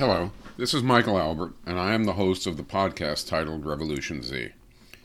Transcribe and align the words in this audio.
Hello, 0.00 0.32
this 0.56 0.72
is 0.72 0.82
Michael 0.82 1.18
Albert, 1.18 1.52
and 1.66 1.78
I 1.78 1.92
am 1.92 2.04
the 2.04 2.14
host 2.14 2.46
of 2.46 2.56
the 2.56 2.62
podcast 2.62 3.28
titled 3.28 3.66
Revolution 3.66 4.22
Z. 4.22 4.48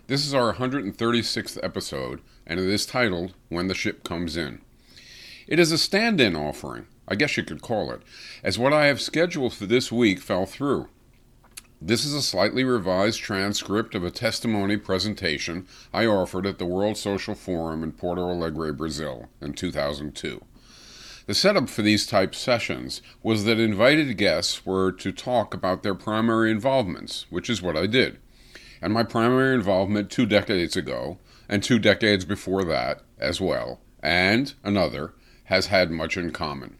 This 0.07 0.25
is 0.25 0.33
our 0.33 0.53
136th 0.53 1.59
episode, 1.61 2.21
and 2.47 2.61
it 2.61 2.69
is 2.69 2.85
titled 2.85 3.33
When 3.49 3.67
the 3.67 3.75
Ship 3.75 4.05
Comes 4.05 4.37
In. 4.37 4.61
It 5.47 5.59
is 5.59 5.73
a 5.73 5.77
stand 5.77 6.21
in 6.21 6.33
offering, 6.33 6.87
I 7.09 7.15
guess 7.15 7.35
you 7.35 7.43
could 7.43 7.61
call 7.61 7.91
it, 7.91 8.03
as 8.41 8.57
what 8.57 8.71
I 8.71 8.85
have 8.85 9.01
scheduled 9.01 9.53
for 9.53 9.65
this 9.65 9.91
week 9.91 10.21
fell 10.21 10.45
through. 10.45 10.87
This 11.81 12.05
is 12.05 12.13
a 12.13 12.21
slightly 12.21 12.63
revised 12.63 13.19
transcript 13.19 13.95
of 13.95 14.05
a 14.05 14.11
testimony 14.11 14.77
presentation 14.77 15.67
I 15.93 16.05
offered 16.05 16.45
at 16.45 16.57
the 16.57 16.65
World 16.65 16.95
Social 16.95 17.35
Forum 17.35 17.83
in 17.83 17.91
Porto 17.91 18.29
Alegre, 18.29 18.71
Brazil, 18.71 19.27
in 19.41 19.55
2002. 19.55 20.41
The 21.27 21.33
setup 21.33 21.69
for 21.69 21.81
these 21.81 22.05
type 22.05 22.35
sessions 22.35 23.01
was 23.23 23.45
that 23.45 23.59
invited 23.59 24.15
guests 24.15 24.63
were 24.63 24.91
to 24.91 25.11
talk 25.11 25.55
about 25.55 25.81
their 25.81 25.95
primary 25.95 26.51
involvements, 26.51 27.25
which 27.31 27.49
is 27.49 27.63
what 27.63 27.75
I 27.75 27.87
did. 27.87 28.19
And 28.79 28.93
my 28.93 29.01
primary 29.01 29.55
involvement 29.55 30.11
two 30.11 30.27
decades 30.27 30.75
ago, 30.75 31.17
and 31.49 31.63
two 31.63 31.79
decades 31.79 32.25
before 32.25 32.63
that 32.65 33.01
as 33.17 33.41
well, 33.41 33.79
and 34.03 34.53
another, 34.63 35.13
has 35.45 35.67
had 35.67 35.89
much 35.89 36.15
in 36.15 36.31
common. 36.31 36.77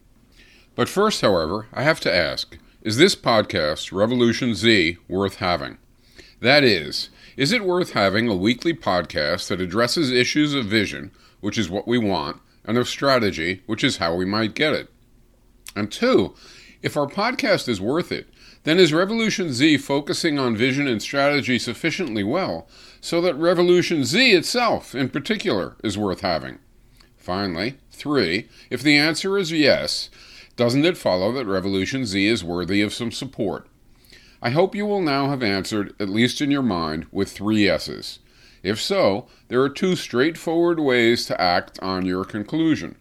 But 0.76 0.88
first, 0.88 1.22
however, 1.22 1.66
I 1.72 1.82
have 1.82 2.00
to 2.00 2.14
ask 2.14 2.56
is 2.82 2.98
this 2.98 3.16
podcast, 3.16 3.90
Revolution 3.90 4.54
Z, 4.54 4.98
worth 5.08 5.36
having? 5.36 5.78
That 6.38 6.62
is, 6.62 7.10
is 7.36 7.50
it 7.50 7.64
worth 7.64 7.94
having 7.94 8.28
a 8.28 8.36
weekly 8.36 8.74
podcast 8.74 9.48
that 9.48 9.60
addresses 9.60 10.12
issues 10.12 10.54
of 10.54 10.66
vision, 10.66 11.10
which 11.40 11.58
is 11.58 11.68
what 11.68 11.88
we 11.88 11.98
want, 11.98 12.40
and 12.66 12.76
of 12.76 12.88
strategy, 12.88 13.62
which 13.66 13.84
is 13.84 13.96
how 13.98 14.14
we 14.14 14.24
might 14.24 14.54
get 14.54 14.74
it? 14.74 14.90
And 15.74 15.90
two, 15.90 16.34
if 16.82 16.96
our 16.96 17.06
podcast 17.06 17.68
is 17.68 17.80
worth 17.80 18.12
it, 18.12 18.28
then 18.64 18.78
is 18.78 18.92
Revolution 18.92 19.52
Z 19.52 19.78
focusing 19.78 20.38
on 20.38 20.56
vision 20.56 20.88
and 20.88 21.00
strategy 21.00 21.58
sufficiently 21.58 22.24
well 22.24 22.66
so 23.00 23.20
that 23.20 23.36
Revolution 23.36 24.04
Z 24.04 24.32
itself, 24.32 24.94
in 24.94 25.08
particular, 25.08 25.76
is 25.84 25.96
worth 25.96 26.20
having? 26.20 26.58
Finally, 27.16 27.76
three, 27.90 28.48
if 28.70 28.82
the 28.82 28.96
answer 28.96 29.38
is 29.38 29.52
yes, 29.52 30.10
doesn't 30.56 30.84
it 30.84 30.96
follow 30.96 31.32
that 31.32 31.46
Revolution 31.46 32.06
Z 32.06 32.26
is 32.26 32.42
worthy 32.42 32.82
of 32.82 32.94
some 32.94 33.12
support? 33.12 33.68
I 34.42 34.50
hope 34.50 34.74
you 34.74 34.86
will 34.86 35.02
now 35.02 35.28
have 35.28 35.42
answered, 35.42 35.94
at 35.98 36.08
least 36.08 36.40
in 36.40 36.50
your 36.50 36.62
mind, 36.62 37.06
with 37.10 37.30
three 37.30 37.64
yeses. 37.64 38.18
If 38.66 38.82
so, 38.82 39.28
there 39.46 39.62
are 39.62 39.68
two 39.68 39.94
straightforward 39.94 40.80
ways 40.80 41.24
to 41.26 41.40
act 41.40 41.78
on 41.80 42.04
your 42.04 42.24
conclusion. 42.24 42.96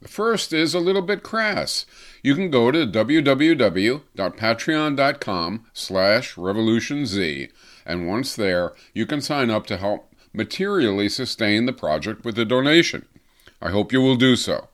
The 0.00 0.06
first 0.06 0.52
is 0.52 0.72
a 0.72 0.78
little 0.78 1.02
bit 1.02 1.24
crass. 1.24 1.84
You 2.22 2.36
can 2.36 2.48
go 2.48 2.70
to 2.70 2.86
www.patreon.com 2.86 5.66
slash 5.72 6.36
revolutionz, 6.36 7.50
and 7.84 8.06
once 8.06 8.36
there, 8.36 8.72
you 8.94 9.04
can 9.04 9.20
sign 9.20 9.50
up 9.50 9.66
to 9.66 9.78
help 9.78 10.14
materially 10.32 11.08
sustain 11.08 11.66
the 11.66 11.72
project 11.72 12.24
with 12.24 12.38
a 12.38 12.44
donation. 12.44 13.04
I 13.60 13.70
hope 13.70 13.92
you 13.92 14.00
will 14.00 14.14
do 14.14 14.36
so. 14.36 14.68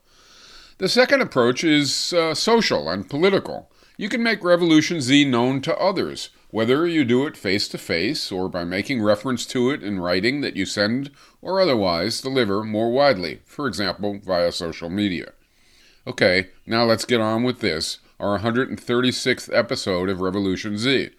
The 0.77 0.87
second 0.87 1.21
approach 1.21 1.63
is 1.63 2.13
uh, 2.13 2.35
social 2.35 2.91
and 2.91 3.09
political. 3.09 3.71
You 3.97 4.07
can 4.07 4.21
make 4.21 4.43
Revolution 4.43 5.01
Z 5.01 5.25
known 5.25 5.61
to 5.61 5.75
others, 5.79 6.29
whether 6.49 6.87
you 6.87 7.03
do 7.03 7.25
it 7.25 7.35
face 7.35 7.67
to 7.67 7.77
face 7.77 8.31
or 8.31 8.47
by 8.47 8.63
making 8.63 9.01
reference 9.01 9.45
to 9.45 9.69
it 9.69 9.83
in 9.83 9.99
writing 9.99 10.41
that 10.41 10.55
you 10.55 10.65
send 10.65 11.11
or 11.41 11.59
otherwise 11.59 12.21
deliver 12.21 12.63
more 12.63 12.91
widely, 12.91 13.41
for 13.45 13.67
example, 13.67 14.19
via 14.23 14.51
social 14.51 14.89
media. 14.89 15.33
Okay, 16.05 16.47
now 16.65 16.85
let's 16.85 17.05
get 17.05 17.19
on 17.19 17.43
with 17.43 17.59
this, 17.59 17.99
our 18.19 18.39
136th 18.39 19.53
episode 19.53 20.09
of 20.09 20.21
Revolution 20.21 20.77
Z. 20.77 21.09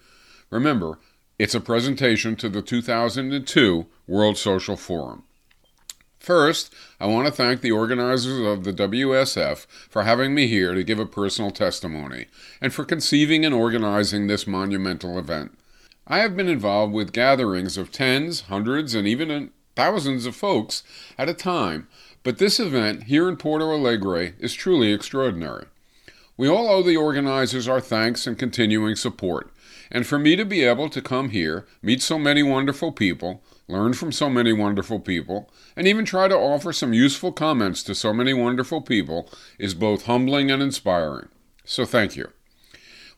Remember, 0.49 0.97
it's 1.37 1.55
a 1.55 1.61
presentation 1.61 2.35
to 2.37 2.49
the 2.49 2.61
2002 2.63 3.85
World 4.07 4.37
Social 4.37 4.75
Forum. 4.75 5.23
First, 6.19 6.73
I 6.99 7.07
want 7.07 7.27
to 7.27 7.33
thank 7.33 7.61
the 7.61 7.71
organizers 7.71 8.45
of 8.45 8.65
the 8.65 8.73
WSF 8.73 9.65
for 9.89 10.03
having 10.03 10.35
me 10.35 10.47
here 10.47 10.73
to 10.73 10.83
give 10.83 10.99
a 10.99 11.05
personal 11.05 11.49
testimony 11.49 12.25
and 12.61 12.73
for 12.73 12.83
conceiving 12.83 13.45
and 13.45 13.55
organizing 13.55 14.27
this 14.27 14.45
monumental 14.45 15.17
event. 15.17 15.57
I 16.05 16.19
have 16.19 16.35
been 16.35 16.49
involved 16.49 16.93
with 16.93 17.13
gatherings 17.13 17.77
of 17.77 17.91
tens, 17.91 18.41
hundreds, 18.41 18.93
and 18.93 19.07
even 19.07 19.51
thousands 19.75 20.25
of 20.25 20.35
folks 20.35 20.83
at 21.17 21.29
a 21.29 21.33
time, 21.33 21.87
but 22.23 22.37
this 22.37 22.59
event 22.59 23.03
here 23.03 23.29
in 23.29 23.37
Porto 23.37 23.71
Alegre 23.71 24.33
is 24.39 24.53
truly 24.53 24.91
extraordinary. 24.91 25.65
We 26.39 26.47
all 26.47 26.69
owe 26.69 26.81
the 26.81 26.95
organizers 26.95 27.67
our 27.67 27.81
thanks 27.81 28.25
and 28.25 28.39
continuing 28.39 28.95
support, 28.95 29.51
and 29.91 30.07
for 30.07 30.17
me 30.17 30.37
to 30.37 30.45
be 30.45 30.63
able 30.63 30.89
to 30.89 31.01
come 31.01 31.31
here, 31.31 31.65
meet 31.81 32.01
so 32.01 32.17
many 32.17 32.43
wonderful 32.43 32.93
people, 32.93 33.43
learn 33.67 33.91
from 33.91 34.13
so 34.13 34.29
many 34.29 34.53
wonderful 34.53 35.01
people, 35.01 35.51
and 35.75 35.85
even 35.85 36.05
try 36.05 36.29
to 36.29 36.37
offer 36.37 36.71
some 36.71 36.93
useful 36.93 37.33
comments 37.33 37.83
to 37.83 37.93
so 37.93 38.13
many 38.13 38.33
wonderful 38.33 38.79
people 38.79 39.29
is 39.57 39.73
both 39.73 40.05
humbling 40.05 40.49
and 40.49 40.63
inspiring. 40.63 41.27
So 41.65 41.83
thank 41.83 42.15
you. 42.15 42.31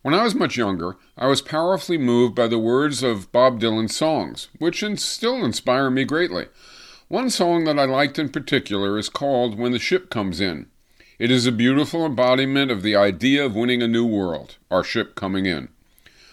When 0.02 0.16
I 0.16 0.24
was 0.24 0.34
much 0.34 0.58
younger, 0.58 0.96
I 1.16 1.28
was 1.28 1.44
powerfully 1.44 2.00
moved 2.00 2.34
by 2.34 2.48
the 2.48 2.58
words 2.58 3.04
of 3.04 3.32
Bob 3.32 3.60
Dylan's 3.60 3.96
songs, 3.96 4.48
which 4.58 4.84
still 4.98 5.46
inspire 5.46 5.92
me 5.92 6.06
greatly. 6.06 6.48
One 7.08 7.30
song 7.30 7.66
that 7.66 7.78
I 7.78 7.86
liked 7.86 8.18
in 8.18 8.30
particular 8.30 8.98
is 8.98 9.10
called 9.10 9.60
When 9.60 9.74
the 9.74 9.78
Ship 9.78 10.10
Comes 10.10 10.42
In. 10.42 10.71
It 11.22 11.30
is 11.30 11.46
a 11.46 11.52
beautiful 11.52 12.04
embodiment 12.04 12.72
of 12.72 12.82
the 12.82 12.96
idea 12.96 13.46
of 13.46 13.56
winning 13.56 13.84
a 13.84 13.88
new 13.88 14.08
world, 14.08 14.58
our 14.72 14.84
ship 14.84 15.14
coming 15.14 15.46
in. 15.46 15.70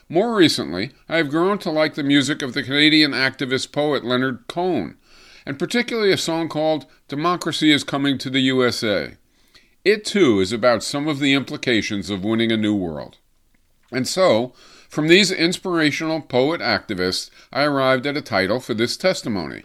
More 0.08 0.34
recently, 0.34 0.92
I 1.10 1.18
have 1.18 1.28
grown 1.28 1.58
to 1.58 1.70
like 1.70 1.94
the 1.94 2.02
music 2.02 2.40
of 2.40 2.54
the 2.54 2.62
Canadian 2.62 3.10
activist 3.12 3.70
poet 3.70 4.02
Leonard 4.02 4.46
Cohen, 4.48 4.96
and 5.44 5.58
particularly 5.58 6.10
a 6.10 6.16
song 6.16 6.48
called 6.48 6.86
Democracy 7.06 7.70
is 7.70 7.84
Coming 7.84 8.16
to 8.16 8.30
the 8.30 8.40
USA. 8.40 9.16
It 9.84 10.06
too 10.06 10.40
is 10.40 10.54
about 10.54 10.82
some 10.82 11.06
of 11.06 11.18
the 11.18 11.34
implications 11.34 12.08
of 12.08 12.24
winning 12.24 12.50
a 12.50 12.56
new 12.56 12.74
world. 12.74 13.18
And 13.92 14.08
so, 14.08 14.54
from 14.88 15.08
these 15.08 15.30
inspirational 15.30 16.22
poet 16.22 16.62
activists, 16.62 17.28
I 17.52 17.64
arrived 17.64 18.06
at 18.06 18.16
a 18.16 18.22
title 18.22 18.58
for 18.58 18.72
this 18.72 18.96
testimony 18.96 19.64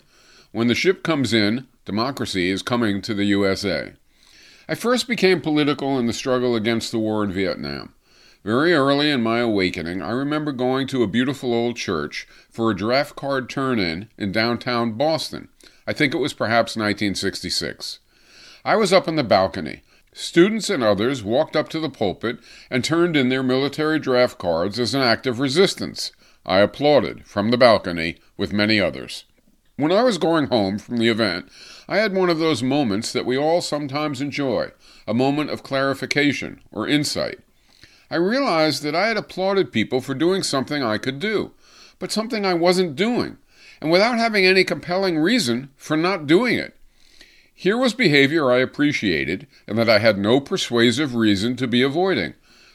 When 0.52 0.68
the 0.68 0.76
Ship 0.76 1.02
Comes 1.02 1.32
In, 1.32 1.68
Democracy 1.86 2.50
is 2.50 2.62
Coming 2.62 3.02
to 3.04 3.14
the 3.14 3.24
USA. 3.24 3.94
I 4.68 4.76
first 4.76 5.08
became 5.08 5.42
political 5.42 6.00
in 6.00 6.08
the 6.08 6.14
struggle 6.14 6.56
against 6.56 6.92
the 6.92 7.00
war 7.00 7.24
in 7.24 7.32
Vietnam. 7.32 7.94
Very 8.44 8.74
early 8.74 9.10
in 9.10 9.22
my 9.22 9.40
awakening, 9.40 10.02
I 10.02 10.12
remember 10.12 10.52
going 10.52 10.88
to 10.88 11.04
a 11.04 11.08
beautiful 11.08 11.54
old 11.54 11.78
church 11.78 12.28
for 12.50 12.70
a 12.70 12.76
draft 12.76 13.16
card 13.16 13.50
turn 13.50 13.80
in 13.80 14.10
in 14.18 14.32
downtown 14.32 14.94
Boston. 14.94 15.50
I 15.88 15.94
think 15.94 16.14
it 16.14 16.20
was 16.20 16.34
perhaps 16.34 16.76
1966. 16.76 18.00
I 18.66 18.76
was 18.76 18.94
up 18.94 19.08
on 19.08 19.16
the 19.16 19.24
balcony. 19.24 19.82
Students 20.14 20.70
and 20.70 20.84
others 20.84 21.24
walked 21.24 21.56
up 21.56 21.70
to 21.70 21.80
the 21.80 21.90
pulpit 21.90 22.38
and 22.70 22.84
turned 22.84 23.18
in 23.18 23.30
their 23.30 23.44
military 23.44 24.00
draft 24.00 24.38
cards 24.38 24.80
as 24.80 24.94
an 24.94 25.02
act 25.02 25.26
of 25.26 25.40
resistance. 25.40 26.12
I 26.46 26.60
applauded 26.60 27.26
from 27.26 27.52
the 27.52 27.58
balcony 27.58 28.18
with 28.38 28.54
many 28.54 28.80
others. 28.80 29.26
When 29.76 29.92
I 29.92 30.04
was 30.04 30.18
going 30.18 30.48
home 30.48 30.78
from 30.78 30.98
the 30.98 31.08
event, 31.08 31.50
I 31.88 31.98
had 31.98 32.14
one 32.14 32.30
of 32.30 32.40
those 32.40 32.64
moments 32.64 33.12
that 33.12 33.26
we 33.26 33.38
all 33.38 33.62
sometimes 33.62 34.22
enjoy 34.22 34.72
a 35.08 35.14
moment 35.14 35.50
of 35.50 35.64
clarification 35.64 36.62
or 36.72 36.88
insight. 36.88 37.40
I 38.10 38.16
realized 38.16 38.84
that 38.84 38.96
I 38.96 39.08
had 39.08 39.18
applauded 39.18 39.72
people 39.72 40.00
for 40.00 40.14
doing 40.14 40.44
something 40.44 40.84
I 40.84 40.98
could 40.98 41.20
do, 41.20 41.52
but 42.00 42.12
something 42.12 42.46
I 42.46 42.54
wasn't 42.54 42.96
doing, 42.96 43.38
and 43.82 43.92
without 43.92 44.18
having 44.18 44.46
any 44.46 44.64
compelling 44.64 45.18
reason 45.18 45.70
for 45.76 45.98
not 45.98 46.28
doing 46.28 46.58
it. 46.58 46.76
Here 47.54 47.78
was 47.78 47.94
behavior 47.94 48.52
I 48.52 48.60
appreciated 48.60 49.48
and 49.68 49.78
that 49.78 49.90
I 49.90 50.00
had 50.00 50.18
no 50.18 50.40
persuasive 50.40 51.16
reason 51.16 51.56
to 51.58 51.68
be 51.68 51.82
avoiding, 51.82 52.34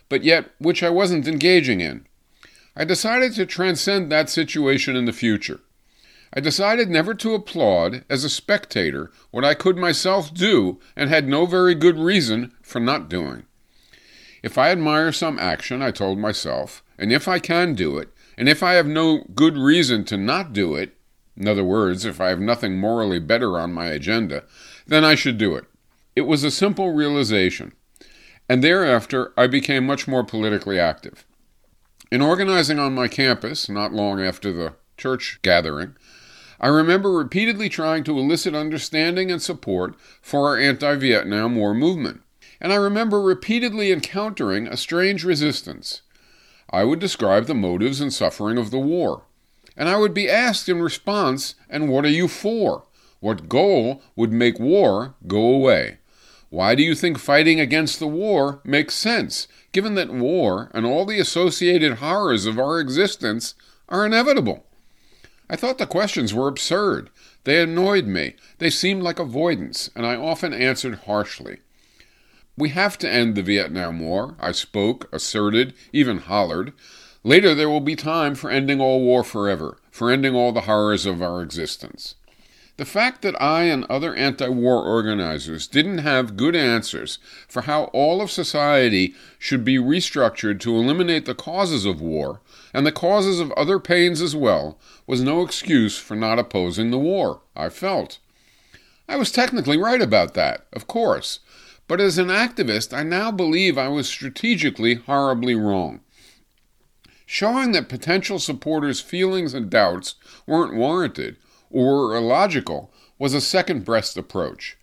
but 0.08 0.24
yet 0.24 0.50
which 0.58 0.82
I 0.82 0.90
wasn't 0.90 1.26
engaging 1.26 1.80
in. 1.80 2.06
I 2.76 2.84
decided 2.84 3.34
to 3.34 3.46
transcend 3.46 4.10
that 4.10 4.30
situation 4.30 4.96
in 4.96 5.04
the 5.04 5.12
future. 5.12 5.60
I 6.32 6.40
decided 6.40 6.90
never 6.90 7.14
to 7.14 7.34
applaud 7.34 8.04
as 8.10 8.22
a 8.22 8.30
spectator 8.30 9.10
what 9.30 9.44
I 9.44 9.54
could 9.54 9.76
myself 9.76 10.32
do 10.32 10.78
and 10.94 11.08
had 11.08 11.26
no 11.26 11.46
very 11.46 11.74
good 11.74 11.98
reason 11.98 12.52
for 12.62 12.80
not 12.80 13.08
doing. 13.08 13.44
If 14.42 14.58
I 14.58 14.70
admire 14.70 15.10
some 15.10 15.38
action, 15.38 15.82
I 15.82 15.90
told 15.90 16.18
myself, 16.18 16.82
and 16.98 17.12
if 17.12 17.26
I 17.26 17.38
can 17.38 17.74
do 17.74 17.98
it, 17.98 18.10
and 18.36 18.48
if 18.48 18.62
I 18.62 18.74
have 18.74 18.86
no 18.86 19.24
good 19.34 19.56
reason 19.56 20.04
to 20.04 20.16
not 20.16 20.52
do 20.52 20.74
it, 20.76 20.94
in 21.36 21.48
other 21.48 21.64
words, 21.64 22.04
if 22.04 22.20
I 22.20 22.28
have 22.28 22.40
nothing 22.40 22.78
morally 22.78 23.18
better 23.18 23.58
on 23.58 23.72
my 23.72 23.86
agenda, 23.86 24.44
then 24.86 25.04
I 25.04 25.14
should 25.14 25.38
do 25.38 25.54
it. 25.54 25.64
It 26.14 26.22
was 26.22 26.44
a 26.44 26.50
simple 26.50 26.92
realization, 26.92 27.72
and 28.48 28.62
thereafter 28.62 29.32
I 29.36 29.46
became 29.46 29.86
much 29.86 30.06
more 30.06 30.24
politically 30.24 30.78
active. 30.78 31.24
In 32.10 32.22
organizing 32.22 32.78
on 32.78 32.94
my 32.94 33.06
campus, 33.08 33.68
not 33.68 33.92
long 33.92 34.20
after 34.20 34.52
the 34.52 34.74
church 34.96 35.38
gathering, 35.42 35.94
I 36.60 36.68
remember 36.68 37.12
repeatedly 37.12 37.68
trying 37.68 38.04
to 38.04 38.18
elicit 38.18 38.54
understanding 38.54 39.30
and 39.30 39.40
support 39.40 39.94
for 40.20 40.48
our 40.48 40.58
anti 40.58 40.94
Vietnam 40.96 41.56
War 41.56 41.74
movement 41.74 42.22
and 42.60 42.72
I 42.72 42.76
remember 42.76 43.20
repeatedly 43.20 43.92
encountering 43.92 44.66
a 44.66 44.76
strange 44.76 45.24
resistance. 45.24 46.02
I 46.70 46.84
would 46.84 46.98
describe 46.98 47.46
the 47.46 47.54
motives 47.54 48.00
and 48.00 48.12
suffering 48.12 48.58
of 48.58 48.70
the 48.70 48.78
war. 48.78 49.22
And 49.76 49.88
I 49.88 49.96
would 49.96 50.12
be 50.12 50.28
asked 50.28 50.68
in 50.68 50.82
response, 50.82 51.54
And 51.70 51.88
what 51.88 52.04
are 52.04 52.10
you 52.10 52.28
for? 52.28 52.84
What 53.20 53.48
goal 53.48 54.02
would 54.16 54.32
make 54.32 54.58
war 54.58 55.14
go 55.26 55.40
away? 55.40 55.98
Why 56.50 56.74
do 56.74 56.82
you 56.82 56.94
think 56.94 57.18
fighting 57.18 57.60
against 57.60 57.98
the 57.98 58.08
war 58.08 58.60
makes 58.64 58.94
sense, 58.94 59.48
given 59.72 59.94
that 59.94 60.12
war 60.12 60.70
and 60.74 60.84
all 60.84 61.04
the 61.04 61.20
associated 61.20 61.94
horrors 61.94 62.46
of 62.46 62.58
our 62.58 62.80
existence 62.80 63.54
are 63.88 64.06
inevitable? 64.06 64.64
I 65.50 65.56
thought 65.56 65.78
the 65.78 65.86
questions 65.86 66.34
were 66.34 66.48
absurd. 66.48 67.10
They 67.44 67.62
annoyed 67.62 68.06
me. 68.06 68.34
They 68.58 68.70
seemed 68.70 69.02
like 69.02 69.18
avoidance, 69.18 69.90
and 69.96 70.04
I 70.04 70.16
often 70.16 70.52
answered 70.52 71.00
harshly. 71.06 71.58
We 72.56 72.70
have 72.70 72.98
to 72.98 73.10
end 73.10 73.34
the 73.34 73.42
Vietnam 73.42 74.00
War, 74.00 74.34
I 74.40 74.52
spoke, 74.52 75.08
asserted, 75.12 75.74
even 75.92 76.18
hollered. 76.18 76.72
Later 77.22 77.54
there 77.54 77.68
will 77.70 77.80
be 77.80 77.96
time 77.96 78.34
for 78.34 78.50
ending 78.50 78.80
all 78.80 79.00
war 79.00 79.24
forever, 79.24 79.78
for 79.90 80.10
ending 80.10 80.34
all 80.34 80.52
the 80.52 80.62
horrors 80.62 81.06
of 81.06 81.22
our 81.22 81.40
existence. 81.42 82.16
The 82.78 82.84
fact 82.84 83.22
that 83.22 83.40
I 83.42 83.64
and 83.64 83.84
other 83.90 84.14
anti 84.14 84.48
war 84.48 84.84
organizers 84.84 85.66
didn't 85.66 85.98
have 85.98 86.36
good 86.36 86.54
answers 86.54 87.18
for 87.48 87.62
how 87.62 87.84
all 87.86 88.22
of 88.22 88.30
society 88.30 89.16
should 89.36 89.64
be 89.64 89.78
restructured 89.78 90.60
to 90.60 90.76
eliminate 90.76 91.24
the 91.24 91.34
causes 91.34 91.84
of 91.84 92.00
war, 92.00 92.40
and 92.72 92.86
the 92.86 92.92
causes 92.92 93.40
of 93.40 93.50
other 93.52 93.80
pains 93.80 94.22
as 94.22 94.36
well, 94.36 94.78
was 95.08 95.20
no 95.20 95.42
excuse 95.42 95.98
for 95.98 96.14
not 96.14 96.38
opposing 96.38 96.92
the 96.92 97.00
war, 97.00 97.40
I 97.56 97.68
felt. 97.68 98.20
I 99.08 99.16
was 99.16 99.32
technically 99.32 99.76
right 99.76 100.00
about 100.00 100.34
that, 100.34 100.68
of 100.72 100.86
course, 100.86 101.40
but 101.88 102.00
as 102.00 102.16
an 102.16 102.28
activist, 102.28 102.96
I 102.96 103.02
now 103.02 103.32
believe 103.32 103.76
I 103.76 103.88
was 103.88 104.06
strategically 104.08 104.94
horribly 104.94 105.56
wrong. 105.56 106.02
Showing 107.26 107.72
that 107.72 107.88
potential 107.88 108.38
supporters' 108.38 109.00
feelings 109.00 109.52
and 109.52 109.68
doubts 109.68 110.14
weren't 110.46 110.76
warranted 110.76 111.38
or 111.70 112.16
illogical 112.16 112.92
was 113.18 113.34
a 113.34 113.40
second 113.40 113.84
best 113.84 114.16
approach. 114.16 114.76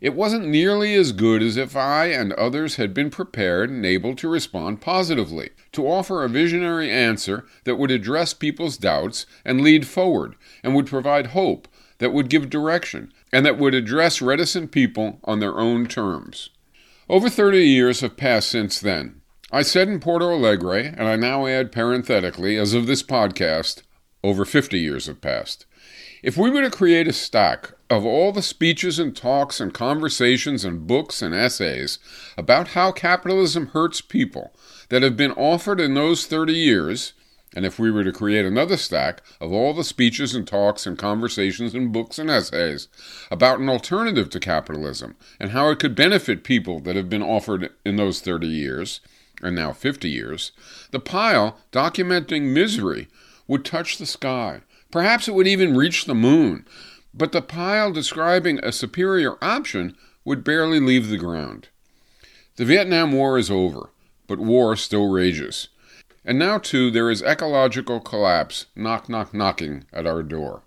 It 0.00 0.14
wasn't 0.14 0.48
nearly 0.48 0.94
as 0.94 1.12
good 1.12 1.42
as 1.42 1.56
if 1.56 1.76
I 1.76 2.06
and 2.06 2.32
others 2.32 2.74
had 2.74 2.92
been 2.92 3.08
prepared 3.08 3.70
and 3.70 3.86
able 3.86 4.16
to 4.16 4.28
respond 4.28 4.80
positively, 4.80 5.50
to 5.70 5.86
offer 5.86 6.24
a 6.24 6.28
visionary 6.28 6.90
answer 6.90 7.46
that 7.62 7.76
would 7.76 7.92
address 7.92 8.34
people's 8.34 8.76
doubts 8.76 9.26
and 9.44 9.60
lead 9.60 9.86
forward, 9.86 10.34
and 10.64 10.74
would 10.74 10.88
provide 10.88 11.28
hope, 11.28 11.68
that 11.98 12.12
would 12.12 12.28
give 12.28 12.50
direction, 12.50 13.12
and 13.32 13.46
that 13.46 13.58
would 13.58 13.74
address 13.74 14.20
reticent 14.20 14.72
people 14.72 15.20
on 15.22 15.38
their 15.38 15.56
own 15.60 15.86
terms. 15.86 16.50
Over 17.08 17.28
30 17.28 17.58
years 17.58 18.00
have 18.00 18.16
passed 18.16 18.48
since 18.48 18.80
then. 18.80 19.20
I 19.52 19.62
said 19.62 19.86
in 19.86 20.00
Porto 20.00 20.34
Alegre, 20.34 20.94
and 20.96 21.06
I 21.06 21.14
now 21.14 21.46
add 21.46 21.70
parenthetically, 21.70 22.56
as 22.56 22.74
of 22.74 22.86
this 22.86 23.04
podcast, 23.04 23.82
over 24.22 24.44
50 24.44 24.78
years 24.78 25.06
have 25.06 25.20
passed. 25.20 25.66
If 26.22 26.36
we 26.36 26.50
were 26.50 26.62
to 26.62 26.70
create 26.70 27.08
a 27.08 27.12
stack 27.12 27.72
of 27.90 28.06
all 28.06 28.30
the 28.30 28.42
speeches 28.42 28.98
and 28.98 29.14
talks 29.14 29.60
and 29.60 29.74
conversations 29.74 30.64
and 30.64 30.86
books 30.86 31.20
and 31.20 31.34
essays 31.34 31.98
about 32.38 32.68
how 32.68 32.92
capitalism 32.92 33.68
hurts 33.68 34.00
people 34.00 34.54
that 34.88 35.02
have 35.02 35.16
been 35.16 35.32
offered 35.32 35.80
in 35.80 35.94
those 35.94 36.26
30 36.26 36.52
years, 36.52 37.12
and 37.54 37.66
if 37.66 37.78
we 37.78 37.90
were 37.90 38.04
to 38.04 38.12
create 38.12 38.46
another 38.46 38.76
stack 38.76 39.20
of 39.40 39.52
all 39.52 39.74
the 39.74 39.84
speeches 39.84 40.34
and 40.34 40.46
talks 40.46 40.86
and 40.86 40.96
conversations 40.96 41.74
and 41.74 41.92
books 41.92 42.18
and 42.18 42.30
essays 42.30 42.88
about 43.30 43.58
an 43.58 43.68
alternative 43.68 44.30
to 44.30 44.40
capitalism 44.40 45.16
and 45.40 45.50
how 45.50 45.68
it 45.70 45.78
could 45.78 45.94
benefit 45.94 46.44
people 46.44 46.80
that 46.80 46.96
have 46.96 47.10
been 47.10 47.22
offered 47.22 47.70
in 47.84 47.96
those 47.96 48.20
30 48.20 48.46
years, 48.46 49.00
and 49.42 49.56
now 49.56 49.72
50 49.72 50.08
years, 50.08 50.52
the 50.92 51.00
pile 51.00 51.58
documenting 51.72 52.52
misery 52.52 53.08
would 53.52 53.64
touch 53.64 53.98
the 53.98 54.06
sky 54.06 54.62
Perhaps 54.92 55.26
it 55.26 55.34
would 55.34 55.48
even 55.48 55.74
reach 55.74 56.04
the 56.04 56.14
moon, 56.14 56.66
but 57.14 57.32
the 57.32 57.40
pile 57.40 57.90
describing 57.90 58.60
a 58.62 58.70
superior 58.70 59.42
option 59.42 59.96
would 60.22 60.44
barely 60.44 60.78
leave 60.78 61.08
the 61.08 61.16
ground. 61.16 61.68
The 62.56 62.66
Vietnam 62.66 63.10
War 63.10 63.38
is 63.38 63.50
over, 63.50 63.88
but 64.28 64.38
war 64.38 64.76
still 64.76 65.10
rages. 65.10 65.68
And 66.26 66.38
now, 66.38 66.58
too, 66.58 66.90
there 66.90 67.10
is 67.10 67.22
ecological 67.22 68.00
collapse 68.00 68.66
knock, 68.76 69.08
knock, 69.08 69.32
knocking 69.32 69.86
at 69.92 70.06
our 70.06 70.22
door. 70.22 70.62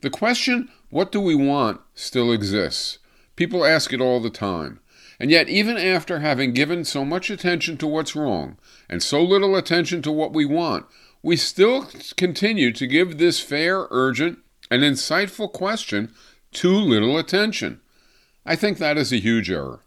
The 0.00 0.10
question, 0.10 0.68
what 0.88 1.10
do 1.10 1.20
we 1.20 1.34
want, 1.34 1.80
still 1.94 2.32
exists. 2.32 2.98
People 3.34 3.64
ask 3.64 3.92
it 3.92 4.00
all 4.00 4.20
the 4.20 4.30
time. 4.30 4.78
And 5.18 5.30
yet, 5.30 5.48
even 5.48 5.76
after 5.76 6.20
having 6.20 6.54
given 6.54 6.84
so 6.84 7.04
much 7.04 7.30
attention 7.30 7.76
to 7.78 7.86
what's 7.86 8.16
wrong 8.16 8.58
and 8.88 9.02
so 9.02 9.22
little 9.22 9.56
attention 9.56 10.02
to 10.02 10.12
what 10.12 10.32
we 10.32 10.46
want, 10.46 10.86
we 11.22 11.36
still 11.36 11.86
continue 12.16 12.72
to 12.72 12.86
give 12.86 13.18
this 13.18 13.40
fair, 13.40 13.86
urgent, 13.90 14.38
and 14.70 14.82
insightful 14.82 15.52
question 15.52 16.12
too 16.52 16.76
little 16.76 17.18
attention. 17.18 17.80
I 18.46 18.56
think 18.56 18.78
that 18.78 18.96
is 18.96 19.12
a 19.12 19.18
huge 19.20 19.50
error. 19.50 19.80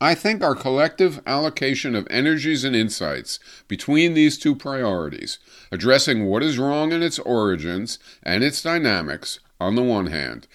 I 0.00 0.14
think 0.16 0.42
our 0.42 0.56
collective 0.56 1.20
allocation 1.26 1.94
of 1.94 2.08
energies 2.10 2.64
and 2.64 2.74
insights 2.74 3.38
between 3.68 4.14
these 4.14 4.36
two 4.36 4.56
priorities, 4.56 5.38
addressing 5.70 6.26
what 6.26 6.42
is 6.42 6.58
wrong 6.58 6.90
in 6.90 7.02
its 7.02 7.20
origins 7.20 8.00
and 8.22 8.42
its 8.42 8.60
dynamics 8.60 9.38
on 9.60 9.76
the 9.76 9.82
one 9.82 10.06
hand, 10.06 10.48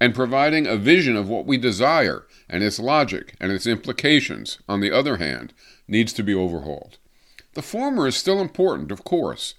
and 0.00 0.14
providing 0.14 0.66
a 0.68 0.76
vision 0.76 1.16
of 1.16 1.28
what 1.28 1.46
we 1.46 1.56
desire 1.56 2.26
and 2.48 2.62
its 2.62 2.78
logic 2.78 3.34
and 3.40 3.50
its 3.50 3.66
implications 3.66 4.58
on 4.68 4.80
the 4.80 4.92
other 4.92 5.16
hand, 5.16 5.52
needs 5.88 6.12
to 6.12 6.22
be 6.22 6.34
overhauled. 6.34 6.98
The 7.54 7.62
former 7.62 8.06
is 8.06 8.16
still 8.16 8.40
important, 8.40 8.90
of 8.90 9.04
course, 9.04 9.54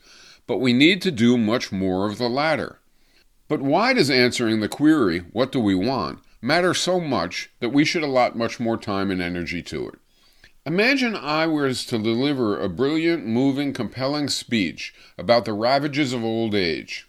but 0.48 0.58
we 0.58 0.74
need 0.74 1.02
to 1.04 1.12
do 1.12 1.38
much 1.38 1.72
more 1.72 2.10
of 2.10 2.18
the 2.18 2.30
latter. 2.30 2.80
But 3.48 3.62
why 3.62 3.94
does 3.94 4.10
answering 4.10 4.60
the 4.60 4.70
query, 4.70 5.20
What 5.32 5.52
do 5.52 5.60
we 5.60 5.76
want? 5.76 6.20
matter 6.42 6.74
so 6.74 7.00
much 7.00 7.50
that 7.62 7.70
we 7.70 7.86
should 7.86 8.04
allot 8.04 8.36
much 8.36 8.60
more 8.60 8.78
time 8.78 9.10
and 9.10 9.22
energy 9.22 9.62
to 9.64 9.88
it? 9.88 9.96
Imagine 10.66 11.16
I 11.16 11.46
was 11.46 11.86
to 11.86 11.98
deliver 11.98 12.60
a 12.60 12.68
brilliant, 12.68 13.26
moving, 13.26 13.74
compelling 13.74 14.28
speech 14.28 14.94
about 15.18 15.46
the 15.46 15.54
ravages 15.54 16.14
of 16.14 16.24
old 16.24 16.56
age. 16.56 17.08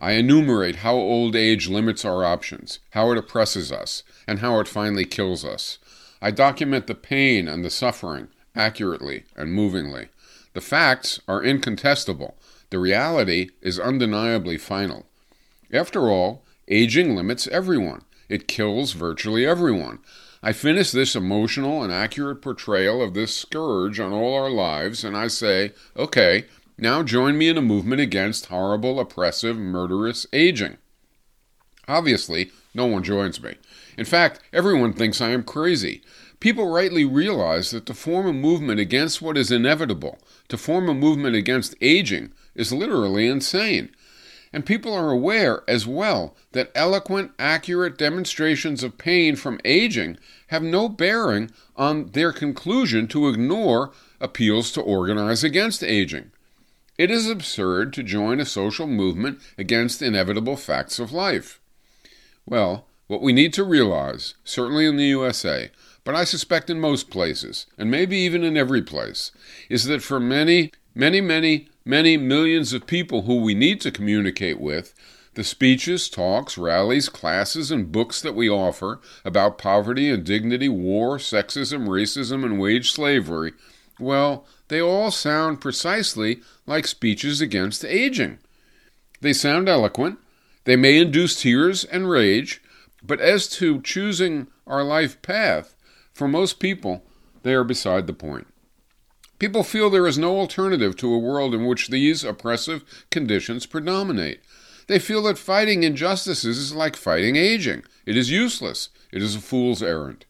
I 0.00 0.12
enumerate 0.12 0.76
how 0.76 0.94
old 0.94 1.36
age 1.36 1.68
limits 1.68 2.04
our 2.04 2.24
options, 2.24 2.78
how 2.90 3.10
it 3.12 3.18
oppresses 3.18 3.70
us, 3.70 4.02
and 4.26 4.38
how 4.38 4.60
it 4.60 4.68
finally 4.68 5.04
kills 5.04 5.44
us. 5.44 5.78
I 6.22 6.30
document 6.30 6.86
the 6.86 6.94
pain 6.94 7.48
and 7.48 7.64
the 7.64 7.70
suffering, 7.70 8.28
accurately 8.60 9.24
and 9.36 9.52
movingly. 9.52 10.08
The 10.52 10.60
facts 10.60 11.18
are 11.26 11.42
incontestable. 11.42 12.36
The 12.68 12.78
reality 12.78 13.48
is 13.62 13.80
undeniably 13.80 14.58
final. 14.58 15.06
After 15.72 16.10
all, 16.10 16.44
aging 16.68 17.16
limits 17.16 17.48
everyone. 17.48 18.02
It 18.28 18.48
kills 18.48 18.92
virtually 18.92 19.46
everyone. 19.46 20.00
I 20.42 20.52
finish 20.52 20.90
this 20.90 21.16
emotional 21.16 21.82
and 21.82 21.92
accurate 21.92 22.42
portrayal 22.42 23.02
of 23.02 23.14
this 23.14 23.34
scourge 23.34 23.98
on 23.98 24.12
all 24.12 24.34
our 24.34 24.50
lives, 24.50 25.04
and 25.04 25.16
I 25.16 25.28
say, 25.28 25.72
okay, 25.96 26.44
now 26.78 27.02
join 27.02 27.36
me 27.36 27.48
in 27.48 27.58
a 27.58 27.62
movement 27.62 28.00
against 28.00 28.46
horrible, 28.46 29.00
oppressive, 29.00 29.56
murderous 29.56 30.26
aging. 30.32 30.76
Obviously, 31.88 32.50
no 32.74 32.86
one 32.86 33.02
joins 33.02 33.42
me. 33.42 33.56
In 33.98 34.04
fact, 34.04 34.40
everyone 34.52 34.92
thinks 34.92 35.20
I 35.20 35.30
am 35.30 35.42
crazy. 35.42 36.02
People 36.40 36.70
rightly 36.70 37.04
realize 37.04 37.70
that 37.70 37.84
to 37.86 37.94
form 37.94 38.26
a 38.26 38.32
movement 38.32 38.80
against 38.80 39.20
what 39.20 39.36
is 39.36 39.52
inevitable, 39.52 40.18
to 40.48 40.56
form 40.56 40.88
a 40.88 40.94
movement 40.94 41.36
against 41.36 41.74
aging, 41.82 42.32
is 42.54 42.72
literally 42.72 43.28
insane. 43.28 43.94
And 44.52 44.66
people 44.66 44.92
are 44.92 45.10
aware 45.10 45.62
as 45.68 45.86
well 45.86 46.34
that 46.52 46.72
eloquent, 46.74 47.32
accurate 47.38 47.96
demonstrations 47.96 48.82
of 48.82 48.98
pain 48.98 49.36
from 49.36 49.60
aging 49.64 50.18
have 50.48 50.62
no 50.62 50.88
bearing 50.88 51.50
on 51.76 52.06
their 52.12 52.32
conclusion 52.32 53.06
to 53.08 53.28
ignore 53.28 53.92
appeals 54.20 54.72
to 54.72 54.80
organize 54.80 55.44
against 55.44 55.84
aging. 55.84 56.32
It 56.98 57.10
is 57.10 57.28
absurd 57.28 57.92
to 57.94 58.02
join 58.02 58.40
a 58.40 58.46
social 58.46 58.86
movement 58.86 59.40
against 59.56 60.02
inevitable 60.02 60.56
facts 60.56 60.98
of 60.98 61.12
life. 61.12 61.60
Well, 62.44 62.86
what 63.06 63.22
we 63.22 63.32
need 63.32 63.52
to 63.54 63.64
realize, 63.64 64.34
certainly 64.44 64.86
in 64.86 64.96
the 64.96 65.06
USA, 65.06 65.70
but 66.10 66.18
I 66.18 66.24
suspect 66.24 66.68
in 66.68 66.80
most 66.80 67.08
places, 67.08 67.66
and 67.78 67.88
maybe 67.88 68.16
even 68.16 68.42
in 68.42 68.56
every 68.56 68.82
place, 68.82 69.30
is 69.68 69.84
that 69.84 70.02
for 70.02 70.18
many, 70.18 70.72
many, 70.92 71.20
many, 71.20 71.68
many 71.84 72.16
millions 72.16 72.72
of 72.72 72.88
people 72.88 73.22
who 73.22 73.36
we 73.36 73.54
need 73.54 73.80
to 73.82 73.92
communicate 73.92 74.58
with, 74.58 74.92
the 75.34 75.44
speeches, 75.44 76.08
talks, 76.08 76.58
rallies, 76.58 77.08
classes, 77.08 77.70
and 77.70 77.92
books 77.92 78.20
that 78.22 78.34
we 78.34 78.50
offer 78.50 78.98
about 79.24 79.56
poverty 79.56 80.10
and 80.10 80.24
dignity, 80.24 80.68
war, 80.68 81.18
sexism, 81.18 81.86
racism, 81.86 82.44
and 82.44 82.58
wage 82.58 82.90
slavery, 82.90 83.52
well, 84.00 84.44
they 84.66 84.82
all 84.82 85.12
sound 85.12 85.60
precisely 85.60 86.40
like 86.66 86.88
speeches 86.88 87.40
against 87.40 87.84
aging. 87.84 88.38
They 89.20 89.32
sound 89.32 89.68
eloquent, 89.68 90.18
they 90.64 90.74
may 90.74 90.98
induce 90.98 91.40
tears 91.40 91.84
and 91.84 92.10
rage, 92.10 92.60
but 93.00 93.20
as 93.20 93.46
to 93.50 93.80
choosing 93.82 94.48
our 94.66 94.82
life 94.82 95.22
path, 95.22 95.76
for 96.20 96.28
most 96.28 96.60
people, 96.60 97.02
they 97.44 97.54
are 97.54 97.64
beside 97.64 98.06
the 98.06 98.12
point. 98.12 98.46
People 99.38 99.62
feel 99.62 99.88
there 99.88 100.06
is 100.06 100.18
no 100.18 100.36
alternative 100.38 100.94
to 100.96 101.14
a 101.14 101.18
world 101.18 101.54
in 101.54 101.64
which 101.64 101.88
these 101.88 102.24
oppressive 102.24 102.84
conditions 103.10 103.64
predominate. 103.64 104.42
They 104.86 104.98
feel 104.98 105.22
that 105.22 105.38
fighting 105.38 105.82
injustices 105.82 106.58
is 106.58 106.74
like 106.74 106.94
fighting 106.94 107.36
aging. 107.36 107.84
It 108.04 108.18
is 108.18 108.30
useless. 108.30 108.90
It 109.10 109.22
is 109.22 109.34
a 109.34 109.40
fool's 109.40 109.82
errand. 109.82 110.26